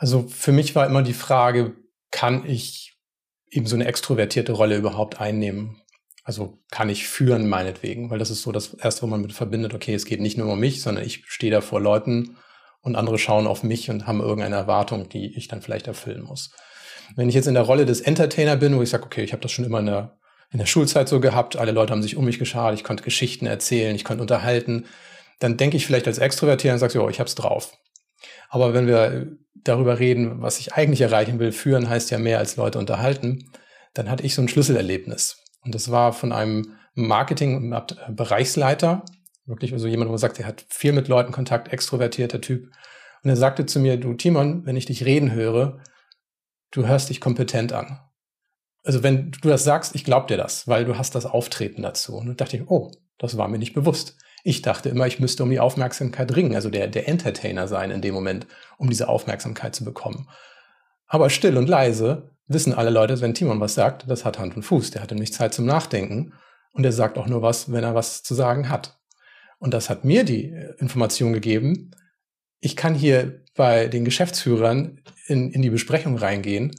[0.03, 1.77] Also für mich war immer die Frage,
[2.11, 2.99] kann ich
[3.49, 5.81] eben so eine extrovertierte Rolle überhaupt einnehmen?
[6.25, 9.75] Also kann ich führen meinetwegen, weil das ist so das Erste, wo man mit verbindet,
[9.75, 12.37] okay, es geht nicht nur um mich, sondern ich stehe da vor Leuten
[12.81, 16.51] und andere schauen auf mich und haben irgendeine Erwartung, die ich dann vielleicht erfüllen muss.
[17.15, 19.43] Wenn ich jetzt in der Rolle des Entertainer bin, wo ich sage, okay, ich habe
[19.43, 20.19] das schon immer in der,
[20.51, 23.47] in der Schulzeit so gehabt, alle Leute haben sich um mich geschart, ich konnte Geschichten
[23.47, 24.87] erzählen, ich konnte unterhalten,
[25.39, 27.73] dann denke ich vielleicht als Extrovertierter und sage, ja, ich hab's drauf.
[28.49, 32.57] Aber wenn wir darüber reden, was ich eigentlich erreichen will, führen heißt ja mehr als
[32.57, 33.51] Leute unterhalten,
[33.95, 35.39] dann hatte ich so ein Schlüsselerlebnis.
[35.65, 39.05] Und das war von einem Marketing-Bereichsleiter,
[39.47, 42.71] wirklich also jemand, wo man sagt, er hat viel mit Leuten Kontakt, extrovertierter Typ.
[43.23, 45.81] Und er sagte zu mir, du Timon, wenn ich dich reden höre,
[46.71, 48.01] du hörst dich kompetent an.
[48.85, 52.17] Also wenn du das sagst, ich glaub dir das, weil du hast das Auftreten dazu.
[52.17, 54.17] Und dann dachte ich, oh, das war mir nicht bewusst.
[54.43, 58.03] Ich dachte immer, ich müsste um die Aufmerksamkeit ringen, also der, der Entertainer sein in
[58.03, 60.29] dem Moment, um diese Aufmerksamkeit zu bekommen.
[61.07, 64.63] Aber still und leise wissen alle Leute, wenn Timon was sagt, das hat Hand und
[64.63, 64.91] Fuß.
[64.91, 66.33] Der hat nämlich Zeit zum Nachdenken
[66.73, 68.99] und er sagt auch nur was, wenn er was zu sagen hat.
[69.59, 71.93] Und das hat mir die Information gegeben,
[72.61, 76.75] ich kann hier bei den Geschäftsführern in, in die Besprechung reingehen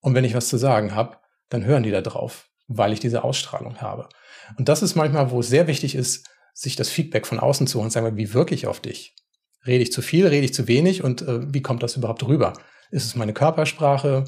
[0.00, 1.16] und wenn ich was zu sagen habe,
[1.48, 4.08] dann hören die da drauf, weil ich diese Ausstrahlung habe.
[4.56, 7.78] Und das ist manchmal, wo es sehr wichtig ist, sich das Feedback von außen zu
[7.78, 9.14] holen und sagen, wie wirke ich auf dich?
[9.64, 12.52] Rede ich zu viel, rede ich zu wenig und äh, wie kommt das überhaupt rüber?
[12.90, 14.24] Ist es meine Körpersprache?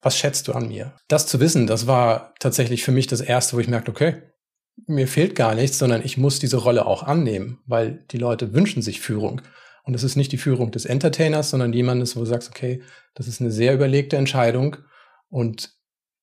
[0.00, 0.94] Was schätzt du an mir?
[1.08, 4.22] Das zu wissen, das war tatsächlich für mich das Erste, wo ich merkte, okay,
[4.86, 8.82] mir fehlt gar nichts, sondern ich muss diese Rolle auch annehmen, weil die Leute wünschen
[8.82, 9.42] sich Führung.
[9.82, 12.80] Und es ist nicht die Führung des Entertainers, sondern jemandes, wo du sagst, okay,
[13.14, 14.76] das ist eine sehr überlegte Entscheidung
[15.30, 15.72] und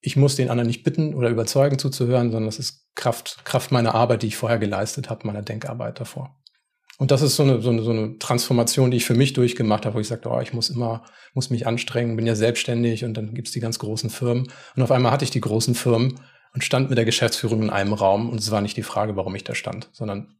[0.02, 3.96] ich muss den anderen nicht bitten oder überzeugen zuzuhören, sondern das ist Kraft, Kraft meiner
[3.96, 6.36] Arbeit, die ich vorher geleistet habe, meiner Denkarbeit davor.
[6.98, 9.86] Und das ist so eine, so eine, so eine Transformation, die ich für mich durchgemacht
[9.86, 13.14] habe, wo ich sagte, oh, ich muss immer, muss mich anstrengen, bin ja selbstständig und
[13.14, 14.52] dann gibt's die ganz großen Firmen.
[14.76, 16.20] Und auf einmal hatte ich die großen Firmen
[16.54, 19.34] und stand mit der Geschäftsführung in einem Raum und es war nicht die Frage, warum
[19.36, 20.40] ich da stand, sondern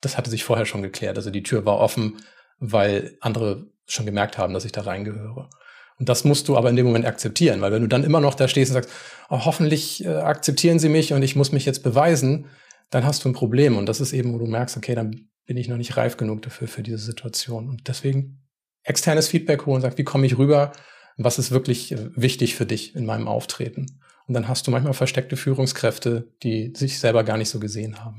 [0.00, 1.16] das hatte sich vorher schon geklärt.
[1.16, 2.18] Also die Tür war offen,
[2.58, 5.48] weil andere schon gemerkt haben, dass ich da reingehöre.
[5.98, 8.34] Und das musst du aber in dem Moment akzeptieren, weil wenn du dann immer noch
[8.34, 8.90] da stehst und sagst,
[9.30, 12.46] oh, hoffentlich äh, akzeptieren sie mich und ich muss mich jetzt beweisen,
[12.90, 13.76] dann hast du ein Problem.
[13.76, 16.42] Und das ist eben, wo du merkst, okay, dann bin ich noch nicht reif genug
[16.42, 17.68] dafür, für diese Situation.
[17.68, 18.42] Und deswegen
[18.82, 20.72] externes Feedback holen, sagt, wie komme ich rüber?
[21.16, 23.86] Was ist wirklich äh, wichtig für dich in meinem Auftreten?
[24.26, 28.18] Und dann hast du manchmal versteckte Führungskräfte, die sich selber gar nicht so gesehen haben.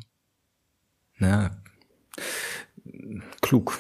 [1.19, 1.51] Ja,
[3.41, 3.79] klug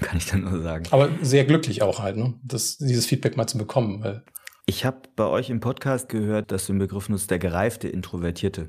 [0.00, 0.86] kann ich dann nur sagen.
[0.90, 2.34] Aber sehr glücklich auch halt, ne?
[2.42, 4.02] Das, dieses Feedback mal zu bekommen.
[4.02, 4.24] Weil
[4.66, 8.68] ich habe bei euch im Podcast gehört, dass du den Begriff nutzt, der gereifte Introvertierte.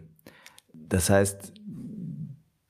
[0.74, 1.54] Das heißt,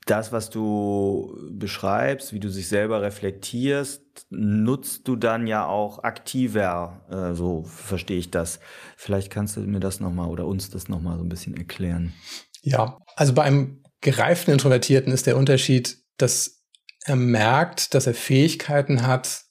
[0.06, 7.04] das, was du beschreibst, wie du sich selber reflektierst, nutzt du dann ja auch aktiver,
[7.10, 8.58] äh, so verstehe ich das.
[8.96, 12.14] Vielleicht kannst du mir das nochmal oder uns das nochmal so ein bisschen erklären.
[12.62, 16.57] Ja, also bei einem gereiften Introvertierten ist der Unterschied, dass
[17.04, 19.42] er merkt, dass er Fähigkeiten hat,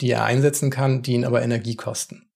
[0.00, 2.30] die er einsetzen kann, die ihn aber Energie kosten.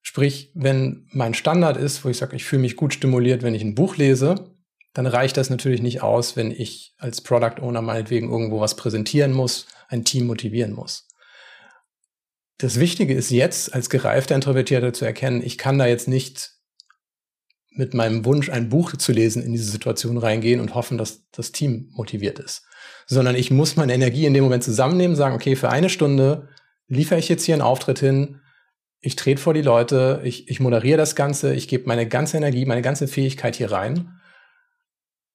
[0.00, 3.62] Sprich, wenn mein Standard ist, wo ich sage, ich fühle mich gut stimuliert, wenn ich
[3.62, 4.54] ein Buch lese,
[4.92, 9.32] dann reicht das natürlich nicht aus, wenn ich als Product Owner meinetwegen irgendwo was präsentieren
[9.32, 11.08] muss, ein Team motivieren muss.
[12.58, 16.52] Das Wichtige ist jetzt, als gereifter Introvertierter zu erkennen, ich kann da jetzt nicht
[17.74, 21.52] mit meinem Wunsch, ein Buch zu lesen, in diese Situation reingehen und hoffen, dass das
[21.52, 22.66] Team motiviert ist.
[23.06, 26.48] Sondern ich muss meine Energie in dem Moment zusammennehmen, sagen, okay, für eine Stunde
[26.86, 28.40] liefere ich jetzt hier einen Auftritt hin,
[29.00, 32.64] ich trete vor die Leute, ich, ich moderiere das Ganze, ich gebe meine ganze Energie,
[32.64, 34.18] meine ganze Fähigkeit hier rein.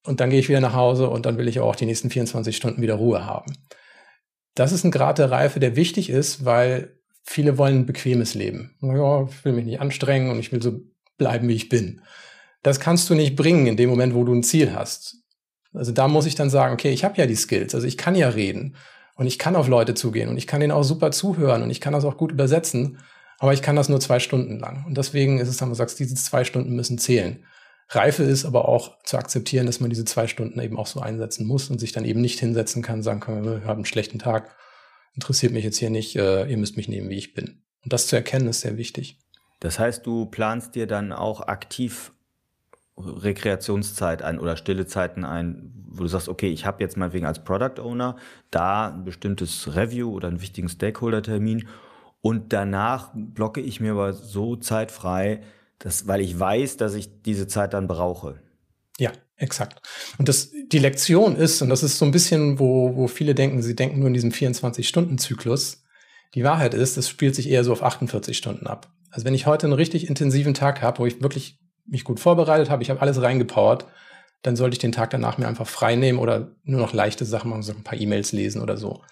[0.04, 2.56] Und dann gehe ich wieder nach Hause und dann will ich auch die nächsten 24
[2.56, 3.52] Stunden wieder Ruhe haben.
[4.54, 8.76] Das ist ein Grad der Reife, der wichtig ist, weil viele wollen ein bequemes Leben.
[8.80, 10.80] Ja, ich will mich nicht anstrengen und ich will so
[11.16, 12.00] bleiben, wie ich bin.
[12.62, 15.16] Das kannst du nicht bringen in dem Moment, wo du ein Ziel hast.
[15.72, 18.16] Also da muss ich dann sagen, okay, ich habe ja die Skills, also ich kann
[18.16, 18.76] ja reden
[19.14, 21.80] und ich kann auf Leute zugehen und ich kann denen auch super zuhören und ich
[21.80, 22.98] kann das auch gut übersetzen.
[23.40, 24.84] Aber ich kann das nur zwei Stunden lang.
[24.86, 27.42] Und deswegen ist es dann, du sagst, diese zwei Stunden müssen zählen.
[27.88, 31.46] Reife ist aber auch zu akzeptieren, dass man diese zwei Stunden eben auch so einsetzen
[31.46, 34.54] muss und sich dann eben nicht hinsetzen kann, sagen kann, wir haben einen schlechten Tag,
[35.14, 37.62] interessiert mich jetzt hier nicht, äh, ihr müsst mich nehmen, wie ich bin.
[37.82, 39.18] Und das zu erkennen ist sehr wichtig.
[39.58, 42.12] Das heißt, du planst dir dann auch aktiv
[43.04, 47.26] Rekreationszeit ein oder stille Zeiten ein, wo du sagst, okay, ich habe jetzt mal wegen
[47.26, 48.16] als Product Owner
[48.50, 51.68] da ein bestimmtes Review oder einen wichtigen Stakeholder-Termin
[52.20, 55.42] und danach blocke ich mir aber so Zeit frei,
[55.78, 58.40] dass, weil ich weiß, dass ich diese Zeit dann brauche.
[58.98, 59.80] Ja, exakt.
[60.18, 63.62] Und das, die Lektion ist, und das ist so ein bisschen, wo, wo viele denken,
[63.62, 65.82] sie denken nur in diesem 24-Stunden-Zyklus.
[66.34, 68.92] Die Wahrheit ist, es spielt sich eher so auf 48 Stunden ab.
[69.10, 71.58] Also wenn ich heute einen richtig intensiven Tag habe, wo ich wirklich
[71.90, 73.86] mich gut vorbereitet habe, ich habe alles reingepowert,
[74.42, 77.50] dann sollte ich den Tag danach mir einfach frei nehmen oder nur noch leichte Sachen
[77.50, 79.02] machen, so ein paar E-Mails lesen oder so.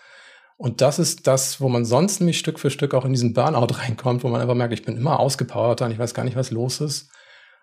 [0.57, 3.75] Und das ist das, wo man sonst nämlich Stück für Stück auch in diesen Burnout
[3.79, 6.51] reinkommt, wo man einfach merkt, ich bin immer ausgepowert und ich weiß gar nicht, was
[6.51, 7.11] los ist.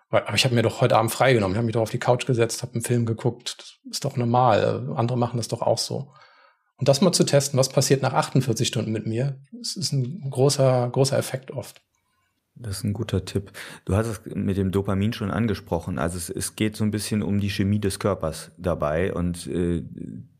[0.08, 1.54] Aber ich habe mir doch heute Abend freigenommen.
[1.54, 3.56] Ich habe mich doch auf die Couch gesetzt, habe einen Film geguckt.
[3.58, 4.92] Das ist doch normal.
[4.94, 6.12] Andere machen das doch auch so.
[6.78, 10.30] Und das mal zu testen, was passiert nach 48 Stunden mit mir, das ist ein
[10.30, 11.82] großer, großer Effekt oft.
[12.58, 13.52] Das ist ein guter Tipp.
[13.84, 15.98] Du hast es mit dem Dopamin schon angesprochen.
[15.98, 19.82] Also es, es geht so ein bisschen um die Chemie des Körpers dabei und äh,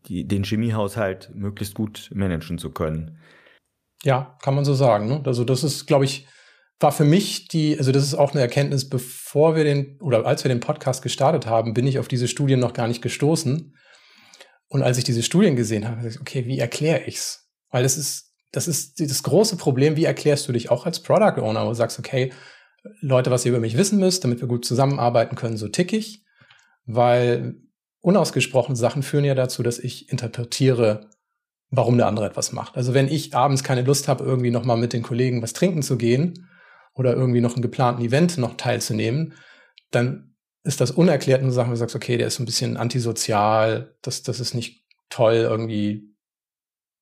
[0.07, 3.19] die, den Chemiehaushalt möglichst gut managen zu können.
[4.03, 5.07] Ja, kann man so sagen.
[5.07, 5.21] Ne?
[5.25, 6.27] Also das ist, glaube ich,
[6.79, 10.43] war für mich die, also das ist auch eine Erkenntnis, bevor wir den, oder als
[10.43, 13.75] wir den Podcast gestartet haben, bin ich auf diese Studien noch gar nicht gestoßen.
[14.69, 17.49] Und als ich diese Studien gesehen habe, ich, okay, wie erkläre ich's?
[17.69, 19.95] Weil das ist das ist das große Problem.
[19.95, 22.31] Wie erklärst du dich auch als Product Owner, wo du sagst, okay,
[23.01, 26.23] Leute, was ihr über mich wissen müsst, damit wir gut zusammenarbeiten können, so tick ich.
[26.85, 27.55] Weil
[28.01, 31.09] unausgesprochene Sachen führen ja dazu, dass ich interpretiere,
[31.69, 32.77] warum der andere etwas macht.
[32.77, 35.97] Also wenn ich abends keine Lust habe, irgendwie nochmal mit den Kollegen was trinken zu
[35.97, 36.47] gehen
[36.93, 39.33] oder irgendwie noch einen geplanten Event noch teilzunehmen,
[39.91, 43.95] dann ist das unerklärt und Sachen, wo du sagst, okay, der ist ein bisschen antisozial,
[44.01, 46.15] das, das ist nicht toll, irgendwie,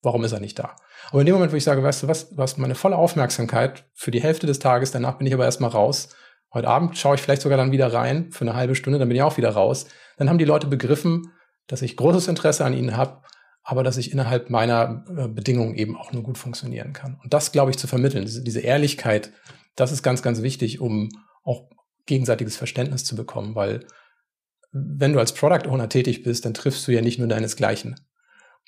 [0.05, 0.75] warum ist er nicht da?
[1.09, 3.85] Aber in dem Moment, wo ich sage, weißt du was, du hast meine volle Aufmerksamkeit
[3.93, 6.09] für die Hälfte des Tages, danach bin ich aber erstmal raus.
[6.53, 9.17] Heute Abend schaue ich vielleicht sogar dann wieder rein für eine halbe Stunde, dann bin
[9.17, 9.87] ich auch wieder raus.
[10.17, 11.33] Dann haben die Leute begriffen,
[11.67, 13.21] dass ich großes Interesse an ihnen habe,
[13.63, 17.19] aber dass ich innerhalb meiner äh, Bedingungen eben auch nur gut funktionieren kann.
[17.21, 19.31] Und das, glaube ich, zu vermitteln, diese, diese Ehrlichkeit,
[19.75, 21.09] das ist ganz, ganz wichtig, um
[21.43, 21.69] auch
[22.05, 23.85] gegenseitiges Verständnis zu bekommen, weil
[24.71, 27.95] wenn du als Product Owner tätig bist, dann triffst du ja nicht nur deinesgleichen.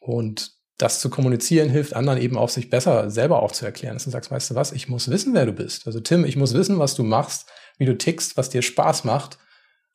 [0.02, 3.96] Und das zu kommunizieren hilft anderen eben auch, sich besser selber auch zu erklären.
[3.96, 5.88] Dass du sagst, weißt du was, ich muss wissen, wer du bist.
[5.88, 9.40] Also Tim, ich muss wissen, was du machst, wie du tickst, was dir Spaß macht.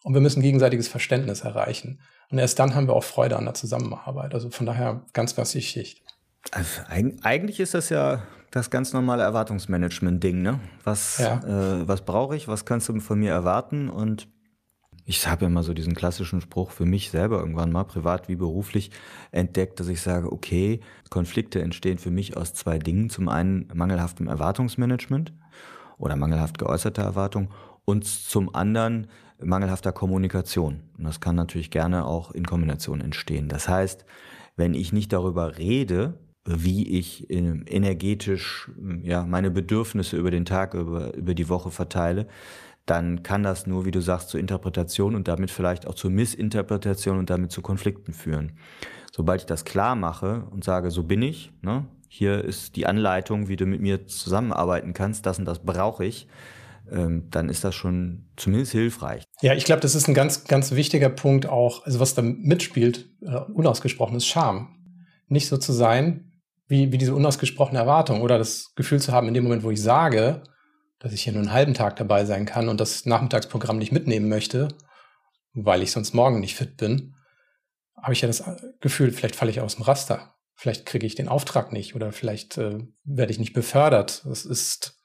[0.03, 2.01] Und wir müssen gegenseitiges Verständnis erreichen.
[2.31, 4.35] Und erst dann haben wir auch Freude an der Zusammenarbeit.
[4.35, 6.03] Also von daher ganz, ganz wichtig.
[6.51, 10.59] Also eigentlich ist das ja das ganz normale Erwartungsmanagement-Ding, ne?
[10.83, 11.39] Was, ja.
[11.45, 14.29] äh, was brauche ich, was kannst du von mir erwarten und
[15.05, 18.91] ich habe mal so diesen klassischen Spruch für mich selber irgendwann mal, privat wie beruflich,
[19.33, 23.11] entdeckt, dass ich sage, okay, Konflikte entstehen für mich aus zwei Dingen.
[23.11, 25.33] Zum einen mangelhaftem Erwartungsmanagement
[25.99, 27.49] oder mangelhaft geäußerter Erwartung
[27.85, 29.09] und zum anderen
[29.43, 30.81] mangelhafter Kommunikation.
[30.97, 33.49] Und das kann natürlich gerne auch in Kombination entstehen.
[33.49, 34.05] Das heißt,
[34.57, 38.71] wenn ich nicht darüber rede, wie ich energetisch
[39.03, 42.27] ja, meine Bedürfnisse über den Tag, über, über die Woche verteile,
[42.87, 47.19] dann kann das nur, wie du sagst, zur Interpretation und damit vielleicht auch zur Missinterpretation
[47.19, 48.53] und damit zu Konflikten führen.
[49.13, 53.49] Sobald ich das klar mache und sage, so bin ich, ne, hier ist die Anleitung,
[53.49, 56.27] wie du mit mir zusammenarbeiten kannst, das und das brauche ich,
[56.91, 59.25] ähm, dann ist das schon zumindest hilfreich.
[59.41, 63.09] Ja, ich glaube, das ist ein ganz, ganz wichtiger Punkt auch, also was da mitspielt,
[63.23, 64.77] äh, unausgesprochenes Scham.
[65.29, 66.33] Nicht so zu sein,
[66.69, 69.81] wie, wie diese unausgesprochene Erwartung oder das Gefühl zu haben, in dem Moment, wo ich
[69.81, 70.43] sage,
[71.03, 74.29] dass ich hier nur einen halben Tag dabei sein kann und das Nachmittagsprogramm nicht mitnehmen
[74.29, 74.69] möchte,
[75.53, 77.17] weil ich sonst morgen nicht fit bin,
[78.01, 78.45] habe ich ja das
[78.81, 80.37] Gefühl, vielleicht falle ich aus dem Raster.
[80.55, 84.23] Vielleicht kriege ich den Auftrag nicht oder vielleicht äh, werde ich nicht befördert.
[84.25, 85.03] Das ist,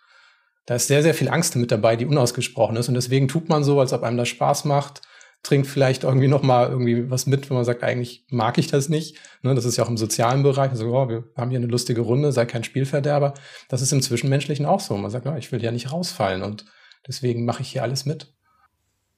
[0.68, 2.90] da ist sehr, sehr viel Angst mit dabei, die unausgesprochen ist.
[2.90, 5.02] Und deswegen tut man so, als ob einem das Spaß macht,
[5.44, 8.90] trinkt vielleicht irgendwie noch mal irgendwie was mit, wenn man sagt, eigentlich mag ich das
[8.90, 9.18] nicht.
[9.44, 10.72] Ne, das ist ja auch im sozialen Bereich.
[10.72, 13.34] Also, oh, wir haben hier eine lustige Runde, sei kein Spielverderber.
[13.70, 14.98] Das ist im Zwischenmenschlichen auch so.
[14.98, 16.66] Man sagt, oh, ich will ja nicht rausfallen und
[17.08, 18.34] deswegen mache ich hier alles mit.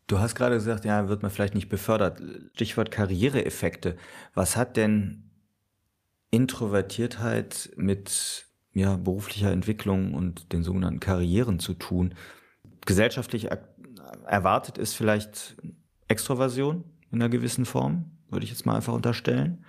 [0.08, 2.22] Du hast gerade gesagt, ja, wird man vielleicht nicht befördert.
[2.56, 3.96] Stichwort Karriereeffekte.
[4.34, 5.32] Was hat denn
[6.32, 12.16] Introvertiertheit mit ja, beruflicher Entwicklung und den sogenannten Karrieren zu tun?
[12.86, 13.50] Gesellschaftlich
[14.26, 15.58] erwartet ist vielleicht
[16.10, 19.66] Extroversion in einer gewissen Form, würde ich jetzt mal einfach unterstellen.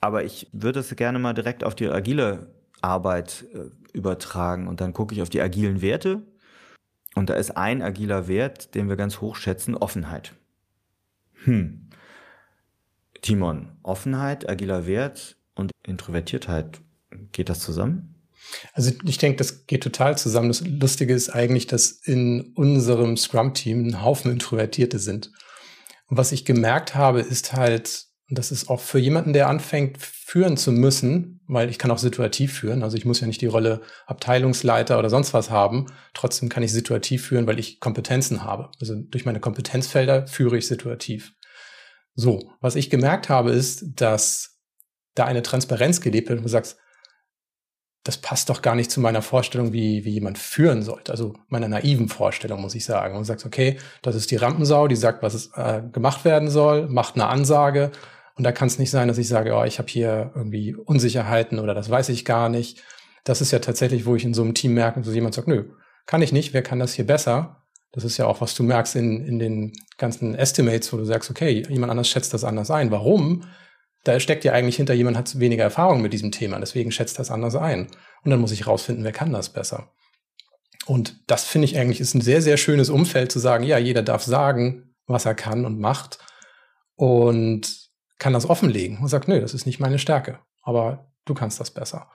[0.00, 4.92] Aber ich würde es gerne mal direkt auf die agile Arbeit äh, übertragen und dann
[4.92, 6.22] gucke ich auf die agilen Werte.
[7.14, 10.34] Und da ist ein agiler Wert, den wir ganz hoch schätzen, Offenheit.
[11.44, 11.90] Hm.
[13.20, 16.80] Timon, Offenheit, agiler Wert und Introvertiertheit,
[17.32, 18.12] geht das zusammen?
[18.72, 20.48] Also ich denke, das geht total zusammen.
[20.48, 25.30] Das Lustige ist eigentlich, dass in unserem Scrum-Team ein Haufen Introvertierte sind.
[26.14, 30.70] Was ich gemerkt habe, ist halt, das ist auch für jemanden, der anfängt, führen zu
[30.70, 34.98] müssen, weil ich kann auch situativ führen, also ich muss ja nicht die Rolle Abteilungsleiter
[34.98, 38.70] oder sonst was haben, trotzdem kann ich situativ führen, weil ich Kompetenzen habe.
[38.78, 41.32] Also durch meine Kompetenzfelder führe ich situativ.
[42.14, 44.60] So, was ich gemerkt habe, ist, dass
[45.14, 46.76] da eine Transparenz gelebt wird du sagst,
[48.04, 51.12] das passt doch gar nicht zu meiner Vorstellung, wie, wie jemand führen sollte.
[51.12, 53.16] Also meiner naiven Vorstellung, muss ich sagen.
[53.16, 57.14] Und sagst, okay, das ist die Rampensau, die sagt, was äh, gemacht werden soll, macht
[57.14, 57.92] eine Ansage.
[58.36, 61.60] Und da kann es nicht sein, dass ich sage, oh, ich habe hier irgendwie Unsicherheiten
[61.60, 62.82] oder das weiß ich gar nicht.
[63.24, 65.64] Das ist ja tatsächlich, wo ich in so einem Team merke, dass jemand sagt, nö,
[66.06, 67.62] kann ich nicht, wer kann das hier besser?
[67.92, 71.30] Das ist ja auch, was du merkst in, in den ganzen Estimates, wo du sagst,
[71.30, 72.90] okay, jemand anders schätzt das anders ein.
[72.90, 73.44] Warum?
[74.04, 77.30] Da steckt ja eigentlich hinter, jemand hat weniger Erfahrung mit diesem Thema, deswegen schätzt das
[77.30, 77.86] anders ein.
[78.24, 79.92] Und dann muss ich rausfinden, wer kann das besser.
[80.86, 84.02] Und das finde ich eigentlich ist ein sehr, sehr schönes Umfeld zu sagen, ja, jeder
[84.02, 86.18] darf sagen, was er kann und macht
[86.96, 91.60] und kann das offenlegen und sagt, nö, das ist nicht meine Stärke, aber du kannst
[91.60, 92.10] das besser.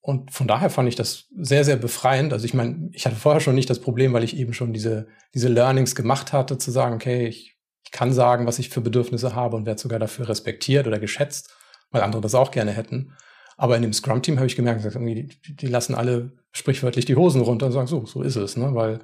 [0.00, 2.32] Und von daher fand ich das sehr, sehr befreiend.
[2.32, 5.06] Also ich meine, ich hatte vorher schon nicht das Problem, weil ich eben schon diese,
[5.32, 7.51] diese Learnings gemacht hatte, zu sagen, okay, ich ich
[7.92, 11.54] kann sagen, was ich für Bedürfnisse habe und werde sogar dafür respektiert oder geschätzt,
[11.90, 13.12] weil andere das auch gerne hätten.
[13.56, 17.66] Aber in dem Scrum-Team habe ich gemerkt, die, die, lassen alle sprichwörtlich die Hosen runter
[17.66, 18.74] und sagen, so, so ist es, ne?
[18.74, 19.00] weil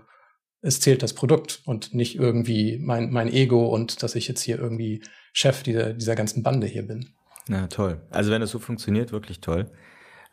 [0.62, 4.59] es zählt das Produkt und nicht irgendwie mein, mein Ego und dass ich jetzt hier
[4.59, 7.11] irgendwie Chef dieser, dieser ganzen Bande hier bin.
[7.46, 8.01] Na toll.
[8.11, 9.70] Also wenn das so funktioniert, wirklich toll.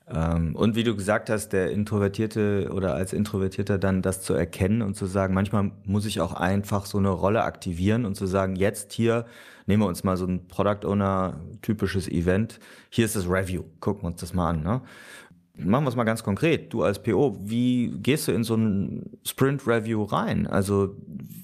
[0.08, 4.82] Ähm, und wie du gesagt hast, der Introvertierte oder als Introvertierter dann das zu erkennen
[4.82, 8.56] und zu sagen, manchmal muss ich auch einfach so eine Rolle aktivieren und zu sagen,
[8.56, 9.26] jetzt hier
[9.65, 12.60] nehmen wir uns mal so ein Product Owner typisches Event.
[12.89, 13.63] Hier ist das Review.
[13.80, 14.62] Gucken wir uns das mal an.
[14.62, 14.82] Ne?
[15.58, 16.72] Machen wir es mal ganz konkret.
[16.72, 20.46] Du als PO, wie gehst du in so ein Sprint Review rein?
[20.46, 20.96] Also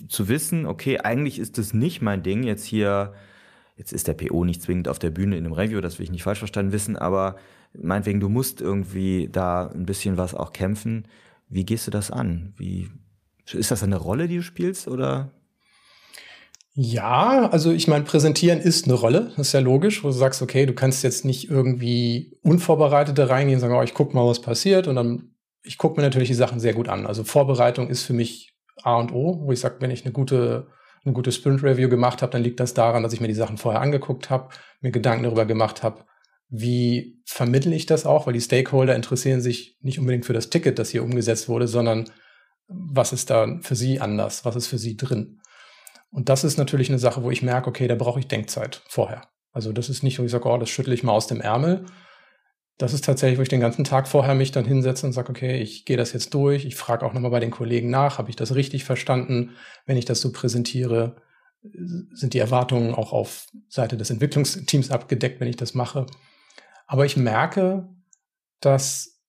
[0.07, 3.13] zu wissen, okay, eigentlich ist das nicht mein Ding, jetzt hier,
[3.77, 6.11] jetzt ist der PO nicht zwingend auf der Bühne in einem Review, das will ich
[6.11, 7.37] nicht falsch verstanden wissen, aber
[7.73, 11.07] meinetwegen, du musst irgendwie da ein bisschen was auch kämpfen.
[11.49, 12.53] Wie gehst du das an?
[12.57, 12.89] Wie,
[13.53, 15.31] ist das eine Rolle, die du spielst oder?
[16.73, 20.41] Ja, also ich meine, präsentieren ist eine Rolle, das ist ja logisch, wo du sagst,
[20.41, 24.25] okay, du kannst jetzt nicht irgendwie unvorbereitet da reingehen und sagen, oh, ich guck mal,
[24.25, 27.05] was passiert und dann, ich gucke mir natürlich die Sachen sehr gut an.
[27.05, 28.53] Also Vorbereitung ist für mich
[28.83, 30.67] A und O, wo ich sage, wenn ich eine gute,
[31.03, 33.81] eine gute Sprint-Review gemacht habe, dann liegt das daran, dass ich mir die Sachen vorher
[33.81, 36.05] angeguckt habe, mir Gedanken darüber gemacht habe,
[36.51, 38.27] wie vermittle ich das auch?
[38.27, 42.09] Weil die Stakeholder interessieren sich nicht unbedingt für das Ticket, das hier umgesetzt wurde, sondern
[42.67, 44.43] was ist da für sie anders?
[44.43, 45.39] Was ist für sie drin?
[46.11, 49.29] Und das ist natürlich eine Sache, wo ich merke, okay, da brauche ich Denkzeit vorher.
[49.53, 51.85] Also das ist nicht, wo ich sage, oh, das schüttle ich mal aus dem Ärmel.
[52.77, 55.61] Das ist tatsächlich, wo ich den ganzen Tag vorher mich dann hinsetze und sage, okay,
[55.61, 56.65] ich gehe das jetzt durch.
[56.65, 59.51] Ich frage auch nochmal bei den Kollegen nach, habe ich das richtig verstanden,
[59.85, 61.15] wenn ich das so präsentiere?
[61.61, 66.07] Sind die Erwartungen auch auf Seite des Entwicklungsteams abgedeckt, wenn ich das mache?
[66.91, 67.87] Aber ich merke,
[68.59, 69.21] dass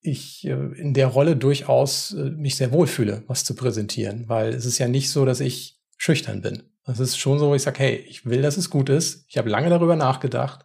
[0.00, 4.64] ich äh, in der Rolle durchaus äh, mich sehr wohlfühle, was zu präsentieren, weil es
[4.64, 6.64] ist ja nicht so, dass ich schüchtern bin.
[6.86, 9.24] Es ist schon so, wo ich sage, hey, ich will, dass es gut ist.
[9.28, 10.64] Ich habe lange darüber nachgedacht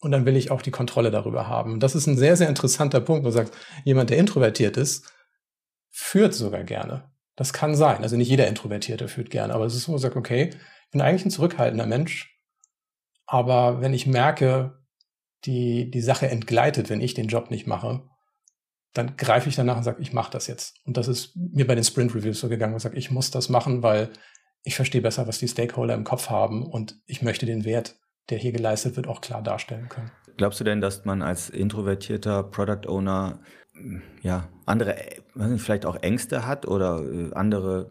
[0.00, 1.72] und dann will ich auch die Kontrolle darüber haben.
[1.72, 5.10] Und das ist ein sehr, sehr interessanter Punkt, wo du sagst, jemand, der introvertiert ist,
[5.88, 7.10] führt sogar gerne.
[7.36, 8.02] Das kann sein.
[8.02, 10.90] Also nicht jeder Introvertierte führt gerne, aber es ist so, wo ich sage, okay, ich
[10.90, 12.38] bin eigentlich ein zurückhaltender Mensch,
[13.24, 14.77] aber wenn ich merke,
[15.44, 18.02] die, die Sache entgleitet, wenn ich den Job nicht mache,
[18.94, 20.76] dann greife ich danach und sage, ich mache das jetzt.
[20.84, 23.48] Und das ist mir bei den Sprint Reviews so gegangen, ich sage, ich muss das
[23.48, 24.10] machen, weil
[24.64, 27.96] ich verstehe besser, was die Stakeholder im Kopf haben und ich möchte den Wert,
[28.30, 30.10] der hier geleistet wird, auch klar darstellen können.
[30.36, 33.40] Glaubst du denn, dass man als introvertierter Product Owner
[34.22, 34.96] ja andere,
[35.56, 37.88] vielleicht auch Ängste hat oder äh, andere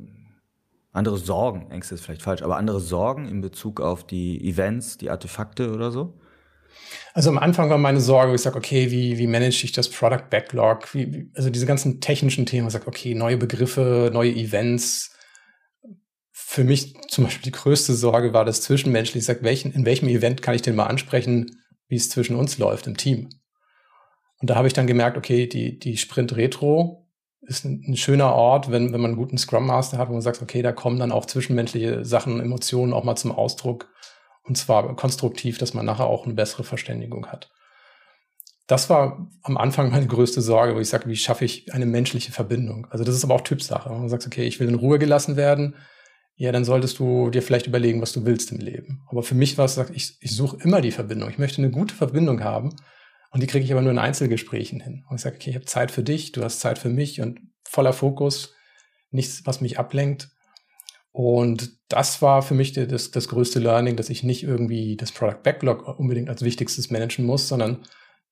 [0.97, 5.11] andere Sorgen, Ängste ist vielleicht falsch, aber andere Sorgen in Bezug auf die Events, die
[5.11, 6.19] Artefakte oder so?
[7.13, 10.29] Also am Anfang war meine Sorge, ich sage, okay, wie, wie manage ich das Product
[10.29, 10.93] Backlog?
[10.93, 15.15] Wie, also diese ganzen technischen Themen, ich sage, okay, neue Begriffe, neue Events.
[16.31, 19.19] Für mich zum Beispiel die größte Sorge war das Zwischenmenschliche.
[19.19, 22.57] Ich sage, welchen, in welchem Event kann ich denn mal ansprechen, wie es zwischen uns
[22.57, 23.29] läuft im Team?
[24.39, 27.07] Und da habe ich dann gemerkt, okay, die, die Sprint Retro
[27.41, 30.21] ist ein, ein, schöner Ort, wenn, wenn man einen guten Scrum Master hat, wo man
[30.21, 33.89] sagt, okay, da kommen dann auch zwischenmenschliche Sachen, Emotionen auch mal zum Ausdruck.
[34.47, 37.49] Und zwar konstruktiv, dass man nachher auch eine bessere Verständigung hat.
[38.65, 42.31] Das war am Anfang meine größte Sorge, wo ich sage, wie schaffe ich eine menschliche
[42.31, 42.87] Verbindung?
[42.89, 43.89] Also das ist aber auch Typsache.
[43.89, 45.75] Wenn man sagt, okay, ich will in Ruhe gelassen werden,
[46.35, 49.03] ja, dann solltest du dir vielleicht überlegen, was du willst im Leben.
[49.09, 51.29] Aber für mich war es, ich, ich suche immer die Verbindung.
[51.29, 52.75] Ich möchte eine gute Verbindung haben.
[53.31, 55.03] Und die kriege ich aber nur in Einzelgesprächen hin.
[55.09, 57.39] Und ich sage, okay, ich habe Zeit für dich, du hast Zeit für mich und
[57.63, 58.53] voller Fokus,
[59.09, 60.29] nichts, was mich ablenkt.
[61.11, 65.41] Und das war für mich das, das größte Learning, dass ich nicht irgendwie das Product
[65.43, 67.83] Backlog unbedingt als wichtigstes managen muss, sondern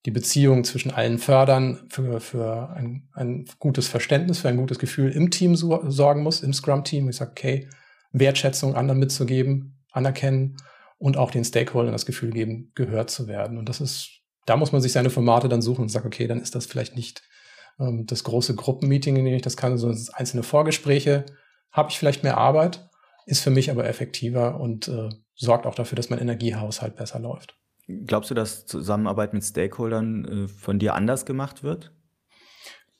[0.04, 5.10] die Beziehung zwischen allen fördern, für, für ein, ein gutes Verständnis, für ein gutes Gefühl
[5.10, 7.08] im Team so, sorgen muss, im Scrum-Team.
[7.08, 7.68] Ich sage, okay,
[8.12, 10.56] Wertschätzung anderen mitzugeben, anerkennen
[10.98, 13.58] und auch den Stakeholdern das Gefühl geben, gehört zu werden.
[13.58, 14.16] Und das ist
[14.46, 16.96] da muss man sich seine Formate dann suchen und sagt, okay, dann ist das vielleicht
[16.96, 17.22] nicht
[17.78, 21.26] ähm, das große Gruppenmeeting, in dem ich das kann, sondern einzelne Vorgespräche.
[21.76, 22.88] Habe ich vielleicht mehr Arbeit,
[23.26, 27.54] ist für mich aber effektiver und äh, sorgt auch dafür, dass mein Energiehaushalt besser läuft.
[27.86, 31.92] Glaubst du, dass Zusammenarbeit mit Stakeholdern äh, von dir anders gemacht wird?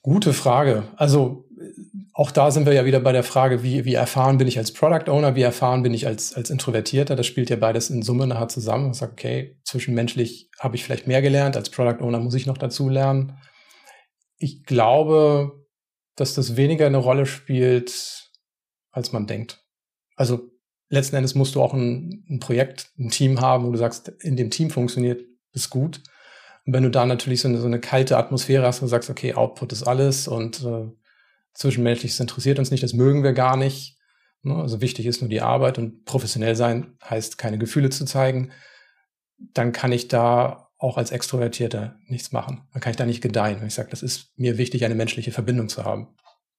[0.02, 0.84] Gute Frage.
[0.96, 1.48] Also
[2.12, 4.72] auch da sind wir ja wieder bei der Frage, wie, wie erfahren bin ich als
[4.72, 7.16] Product Owner, wie erfahren bin ich als, als Introvertierter.
[7.16, 8.92] Das spielt ja beides in Summe nachher zusammen.
[8.92, 12.58] Ich sage, okay, zwischenmenschlich habe ich vielleicht mehr gelernt, als Product Owner muss ich noch
[12.58, 13.38] dazu lernen.
[14.38, 15.64] Ich glaube,
[16.14, 18.25] dass das weniger eine Rolle spielt,
[18.96, 19.62] als man denkt.
[20.16, 20.50] Also
[20.88, 24.36] letzten Endes musst du auch ein, ein Projekt, ein Team haben, wo du sagst, in
[24.36, 25.22] dem Team funktioniert
[25.52, 26.00] es gut.
[26.64, 29.34] Und wenn du da natürlich so eine, so eine kalte Atmosphäre hast, du sagst, okay,
[29.34, 30.90] Output ist alles und äh,
[31.52, 33.98] zwischenmenschliches interessiert uns nicht, das mögen wir gar nicht.
[34.42, 34.54] Ne?
[34.54, 38.50] Also wichtig ist nur die Arbeit und professionell sein heißt, keine Gefühle zu zeigen.
[39.38, 42.66] Dann kann ich da auch als Extrovertierter nichts machen.
[42.72, 43.60] Dann kann ich da nicht gedeihen.
[43.60, 46.08] Wenn ich sage, das ist mir wichtig, eine menschliche Verbindung zu haben.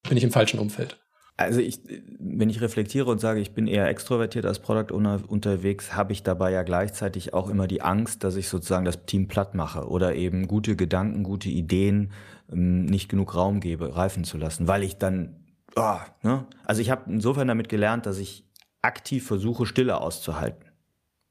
[0.08, 1.00] Bin ich im falschen Umfeld.
[1.40, 1.80] Also ich,
[2.18, 6.24] wenn ich reflektiere und sage, ich bin eher extrovertiert als Product Owner unterwegs, habe ich
[6.24, 10.16] dabei ja gleichzeitig auch immer die Angst, dass ich sozusagen das Team platt mache oder
[10.16, 12.12] eben gute Gedanken, gute Ideen
[12.52, 15.36] ähm, nicht genug Raum gebe, reifen zu lassen, weil ich dann,
[15.76, 16.48] oh, ne?
[16.66, 18.44] also ich habe insofern damit gelernt, dass ich
[18.82, 20.67] aktiv versuche, Stille auszuhalten.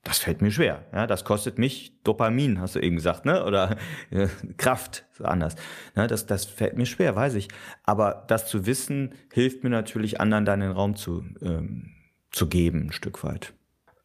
[0.06, 0.84] Das fällt mir schwer.
[0.92, 3.44] Ja, das kostet mich Dopamin, hast du eben gesagt, ne?
[3.44, 3.76] Oder
[4.10, 5.56] äh, Kraft, anders.
[5.96, 6.06] Ne?
[6.06, 7.48] Das, das fällt mir schwer, weiß ich.
[7.82, 11.90] Aber das zu wissen, hilft mir natürlich, anderen dann den Raum zu, ähm,
[12.30, 13.52] zu geben, ein Stück weit.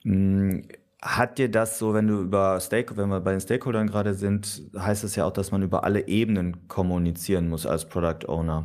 [0.02, 0.64] Hm,
[1.04, 4.64] hat dir das so, wenn du über Stake, wenn wir bei den Stakeholdern gerade sind,
[4.76, 8.64] heißt es ja auch, dass man über alle Ebenen kommunizieren muss als Product Owner.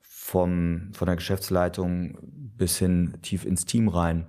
[0.00, 4.26] Vom, von der Geschäftsleitung bis hin tief ins Team rein.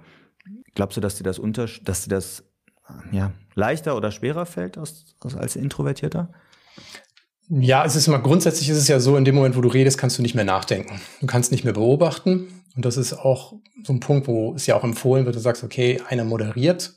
[0.76, 2.44] Glaubst du, dass dir das unter, dass dir das
[3.12, 6.32] ja, leichter oder schwerer fällt als, als Introvertierter?
[7.50, 9.98] Ja, es ist immer grundsätzlich ist es ja so, in dem Moment, wo du redest,
[9.98, 11.02] kannst du nicht mehr nachdenken.
[11.20, 12.64] Du kannst nicht mehr beobachten.
[12.76, 13.54] Und das ist auch
[13.84, 16.94] so ein Punkt, wo es ja auch empfohlen wird, du sagst, okay, einer moderiert,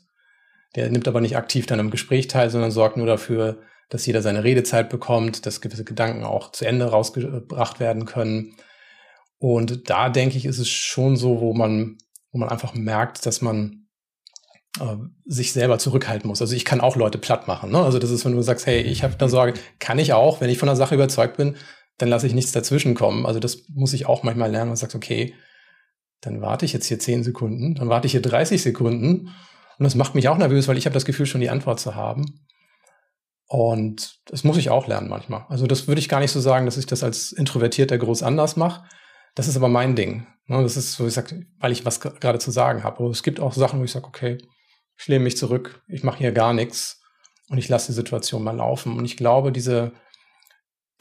[0.75, 3.59] der nimmt aber nicht aktiv dann im Gespräch teil, sondern sorgt nur dafür,
[3.89, 8.55] dass jeder seine Redezeit bekommt, dass gewisse Gedanken auch zu Ende rausgebracht werden können.
[9.37, 11.97] Und da denke ich, ist es schon so, wo man
[12.35, 13.87] wo man einfach merkt, dass man
[14.81, 16.41] äh, sich selber zurückhalten muss.
[16.41, 17.71] Also ich kann auch Leute platt machen.
[17.71, 17.79] Ne?
[17.79, 20.49] Also das ist, wenn du sagst, hey, ich habe da Sorge, kann ich auch, wenn
[20.49, 21.55] ich von der Sache überzeugt bin,
[21.97, 23.25] dann lasse ich nichts dazwischen kommen.
[23.25, 25.33] Also das muss ich auch manchmal lernen und sagst, okay,
[26.19, 29.29] dann warte ich jetzt hier zehn Sekunden, dann warte ich hier 30 Sekunden
[29.77, 31.95] und das macht mich auch nervös, weil ich habe das Gefühl, schon die Antwort zu
[31.95, 32.41] haben.
[33.47, 35.45] Und das muss ich auch lernen manchmal.
[35.47, 38.57] Also das würde ich gar nicht so sagen, dass ich das als Introvertierter groß anders
[38.57, 38.83] mache.
[39.35, 40.25] Das ist aber mein Ding.
[40.47, 42.99] Ne, das ist so, ich sag, weil ich was gerade zu sagen habe.
[42.99, 44.37] Aber es gibt auch Sachen, wo ich sage, okay,
[44.97, 47.01] ich lehne mich zurück, ich mache hier gar nichts
[47.49, 48.97] und ich lasse die Situation mal laufen.
[48.97, 49.91] Und ich glaube, diese,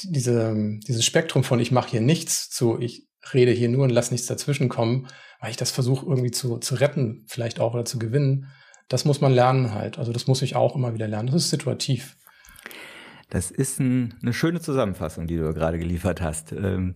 [0.02, 0.54] diese,
[0.86, 4.26] dieses Spektrum von ich mache hier nichts zu ich rede hier nur und lasse nichts
[4.26, 5.08] dazwischen kommen,
[5.40, 8.50] weil ich das versuche irgendwie zu, zu retten, vielleicht auch oder zu gewinnen,
[8.88, 9.98] das muss man lernen halt.
[9.98, 11.28] Also das muss ich auch immer wieder lernen.
[11.28, 12.16] Das ist situativ.
[13.30, 16.52] Das ist ein, eine schöne Zusammenfassung, die du gerade geliefert hast.
[16.52, 16.94] Ähm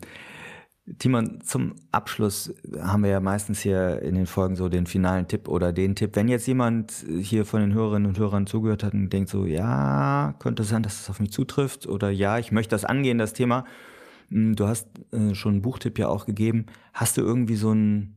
[0.99, 5.49] Timon, zum Abschluss haben wir ja meistens hier in den Folgen so den finalen Tipp
[5.49, 6.17] oder den Tipp.
[6.17, 10.35] Wenn jetzt jemand hier von den Hörerinnen und Hörern zugehört hat und denkt so, ja,
[10.39, 13.65] könnte sein, dass es auf mich zutrifft oder ja, ich möchte das angehen, das Thema.
[14.31, 16.67] Hm, du hast äh, schon einen Buchtipp ja auch gegeben.
[16.95, 18.15] Hast du irgendwie so einen,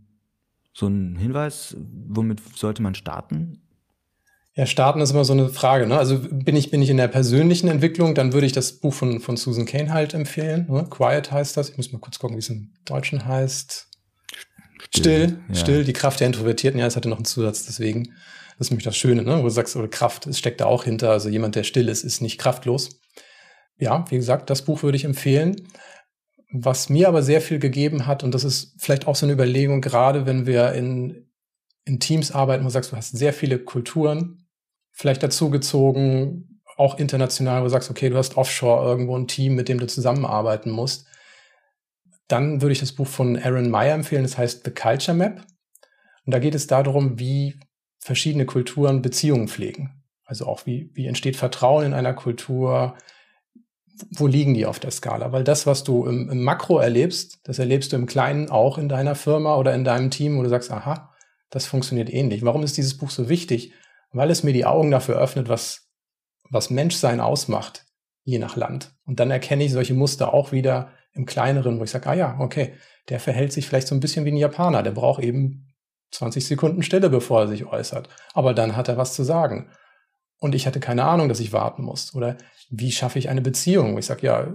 [0.74, 3.61] so einen Hinweis, womit sollte man starten?
[4.54, 5.88] Ja, starten ist immer so eine Frage.
[5.88, 5.98] Ne?
[5.98, 9.22] Also bin ich, bin ich in der persönlichen Entwicklung, dann würde ich das Buch von,
[9.22, 10.68] von Susan Kane halt empfehlen.
[10.70, 10.88] Ne?
[10.90, 11.70] Quiet heißt das.
[11.70, 13.88] Ich muss mal kurz gucken, wie es im Deutschen heißt.
[14.90, 15.56] Still, still, ja.
[15.56, 16.80] still, die Kraft der Introvertierten.
[16.80, 18.14] Ja, es hatte noch einen Zusatz, deswegen.
[18.58, 19.40] Das ist nämlich das Schöne, ne?
[19.40, 21.12] wo du sagst, oder Kraft, es steckt da auch hinter.
[21.12, 23.00] Also jemand, der still ist, ist nicht kraftlos.
[23.78, 25.68] Ja, wie gesagt, das Buch würde ich empfehlen.
[26.52, 29.80] Was mir aber sehr viel gegeben hat, und das ist vielleicht auch so eine Überlegung,
[29.80, 31.32] gerade wenn wir in,
[31.86, 34.41] in Teams arbeiten, wo du sagst, du hast sehr viele Kulturen,
[34.92, 39.70] vielleicht dazugezogen, auch international, wo du sagst, okay, du hast offshore irgendwo ein Team, mit
[39.70, 41.06] dem du zusammenarbeiten musst,
[42.28, 45.42] dann würde ich das Buch von Aaron Meyer empfehlen, das heißt The Culture Map.
[46.26, 47.60] Und da geht es darum, wie
[48.00, 50.02] verschiedene Kulturen Beziehungen pflegen.
[50.26, 52.96] Also auch wie, wie entsteht Vertrauen in einer Kultur,
[54.12, 55.32] wo liegen die auf der Skala?
[55.32, 58.90] Weil das, was du im, im, Makro erlebst, das erlebst du im Kleinen auch in
[58.90, 61.14] deiner Firma oder in deinem Team, wo du sagst, aha,
[61.50, 62.44] das funktioniert ähnlich.
[62.44, 63.74] Warum ist dieses Buch so wichtig?
[64.12, 65.90] Weil es mir die Augen dafür öffnet, was,
[66.50, 67.86] was Menschsein ausmacht,
[68.24, 68.94] je nach Land.
[69.06, 72.40] Und dann erkenne ich solche Muster auch wieder im Kleineren, wo ich sage, ah ja,
[72.40, 72.74] okay,
[73.10, 75.68] der verhält sich vielleicht so ein bisschen wie ein Japaner, der braucht eben
[76.12, 78.10] 20 Sekunden Stille, bevor er sich äußert.
[78.34, 79.70] Aber dann hat er was zu sagen.
[80.40, 82.14] Und ich hatte keine Ahnung, dass ich warten muss.
[82.16, 82.38] Oder
[82.70, 83.98] wie schaffe ich eine Beziehung?
[83.98, 84.54] Ich sage, ja,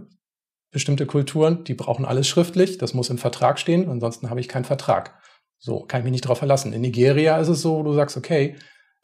[0.71, 4.65] bestimmte Kulturen, die brauchen alles schriftlich, das muss im Vertrag stehen, ansonsten habe ich keinen
[4.65, 5.19] Vertrag.
[5.59, 6.73] So, kann ich mich nicht darauf verlassen.
[6.73, 8.57] In Nigeria ist es so, wo du sagst, okay,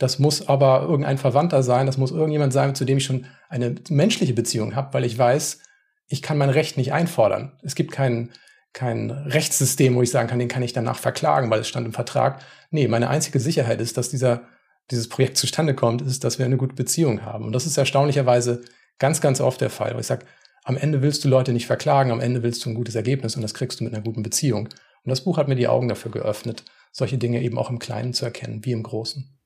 [0.03, 3.77] das muss aber irgendein Verwandter sein, das muss irgendjemand sein, zu dem ich schon eine
[3.89, 5.61] menschliche Beziehung habe, weil ich weiß,
[6.09, 7.53] ich kann mein Recht nicht einfordern.
[7.63, 8.31] Es gibt kein,
[8.73, 11.93] kein Rechtssystem, wo ich sagen kann, den kann ich danach verklagen, weil es stand im
[11.93, 12.43] Vertrag.
[12.71, 14.43] Nee, meine einzige Sicherheit ist, dass dieser,
[14.91, 17.45] dieses Projekt zustande kommt, ist, dass wir eine gute Beziehung haben.
[17.45, 18.63] Und das ist erstaunlicherweise
[18.99, 19.93] ganz, ganz oft der Fall.
[19.93, 20.27] Weil ich sage,
[20.65, 23.43] am Ende willst du Leute nicht verklagen, am Ende willst du ein gutes Ergebnis und
[23.43, 24.67] das kriegst du mit einer guten Beziehung.
[24.67, 28.15] Und das Buch hat mir die Augen dafür geöffnet, solche Dinge eben auch im Kleinen
[28.15, 29.39] zu erkennen, wie im Großen.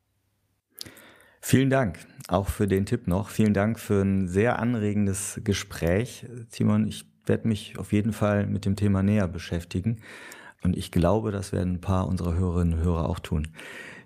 [1.41, 3.29] Vielen Dank auch für den Tipp noch.
[3.29, 6.27] Vielen Dank für ein sehr anregendes Gespräch.
[6.51, 9.99] Timon, ich werde mich auf jeden Fall mit dem Thema näher beschäftigen.
[10.63, 13.49] Und ich glaube, das werden ein paar unserer Hörerinnen und Hörer auch tun.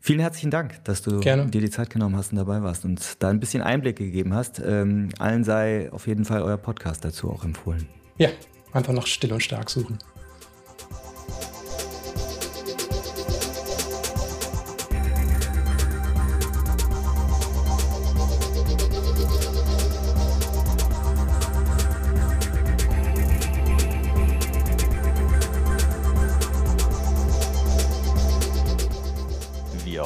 [0.03, 1.47] Vielen herzlichen Dank, dass du Gerne.
[1.47, 4.61] dir die Zeit genommen hast und dabei warst und da ein bisschen Einblicke gegeben hast.
[4.65, 7.87] Ähm, allen sei auf jeden Fall euer Podcast dazu auch empfohlen.
[8.17, 8.31] Ja,
[8.73, 9.99] einfach noch still und stark suchen.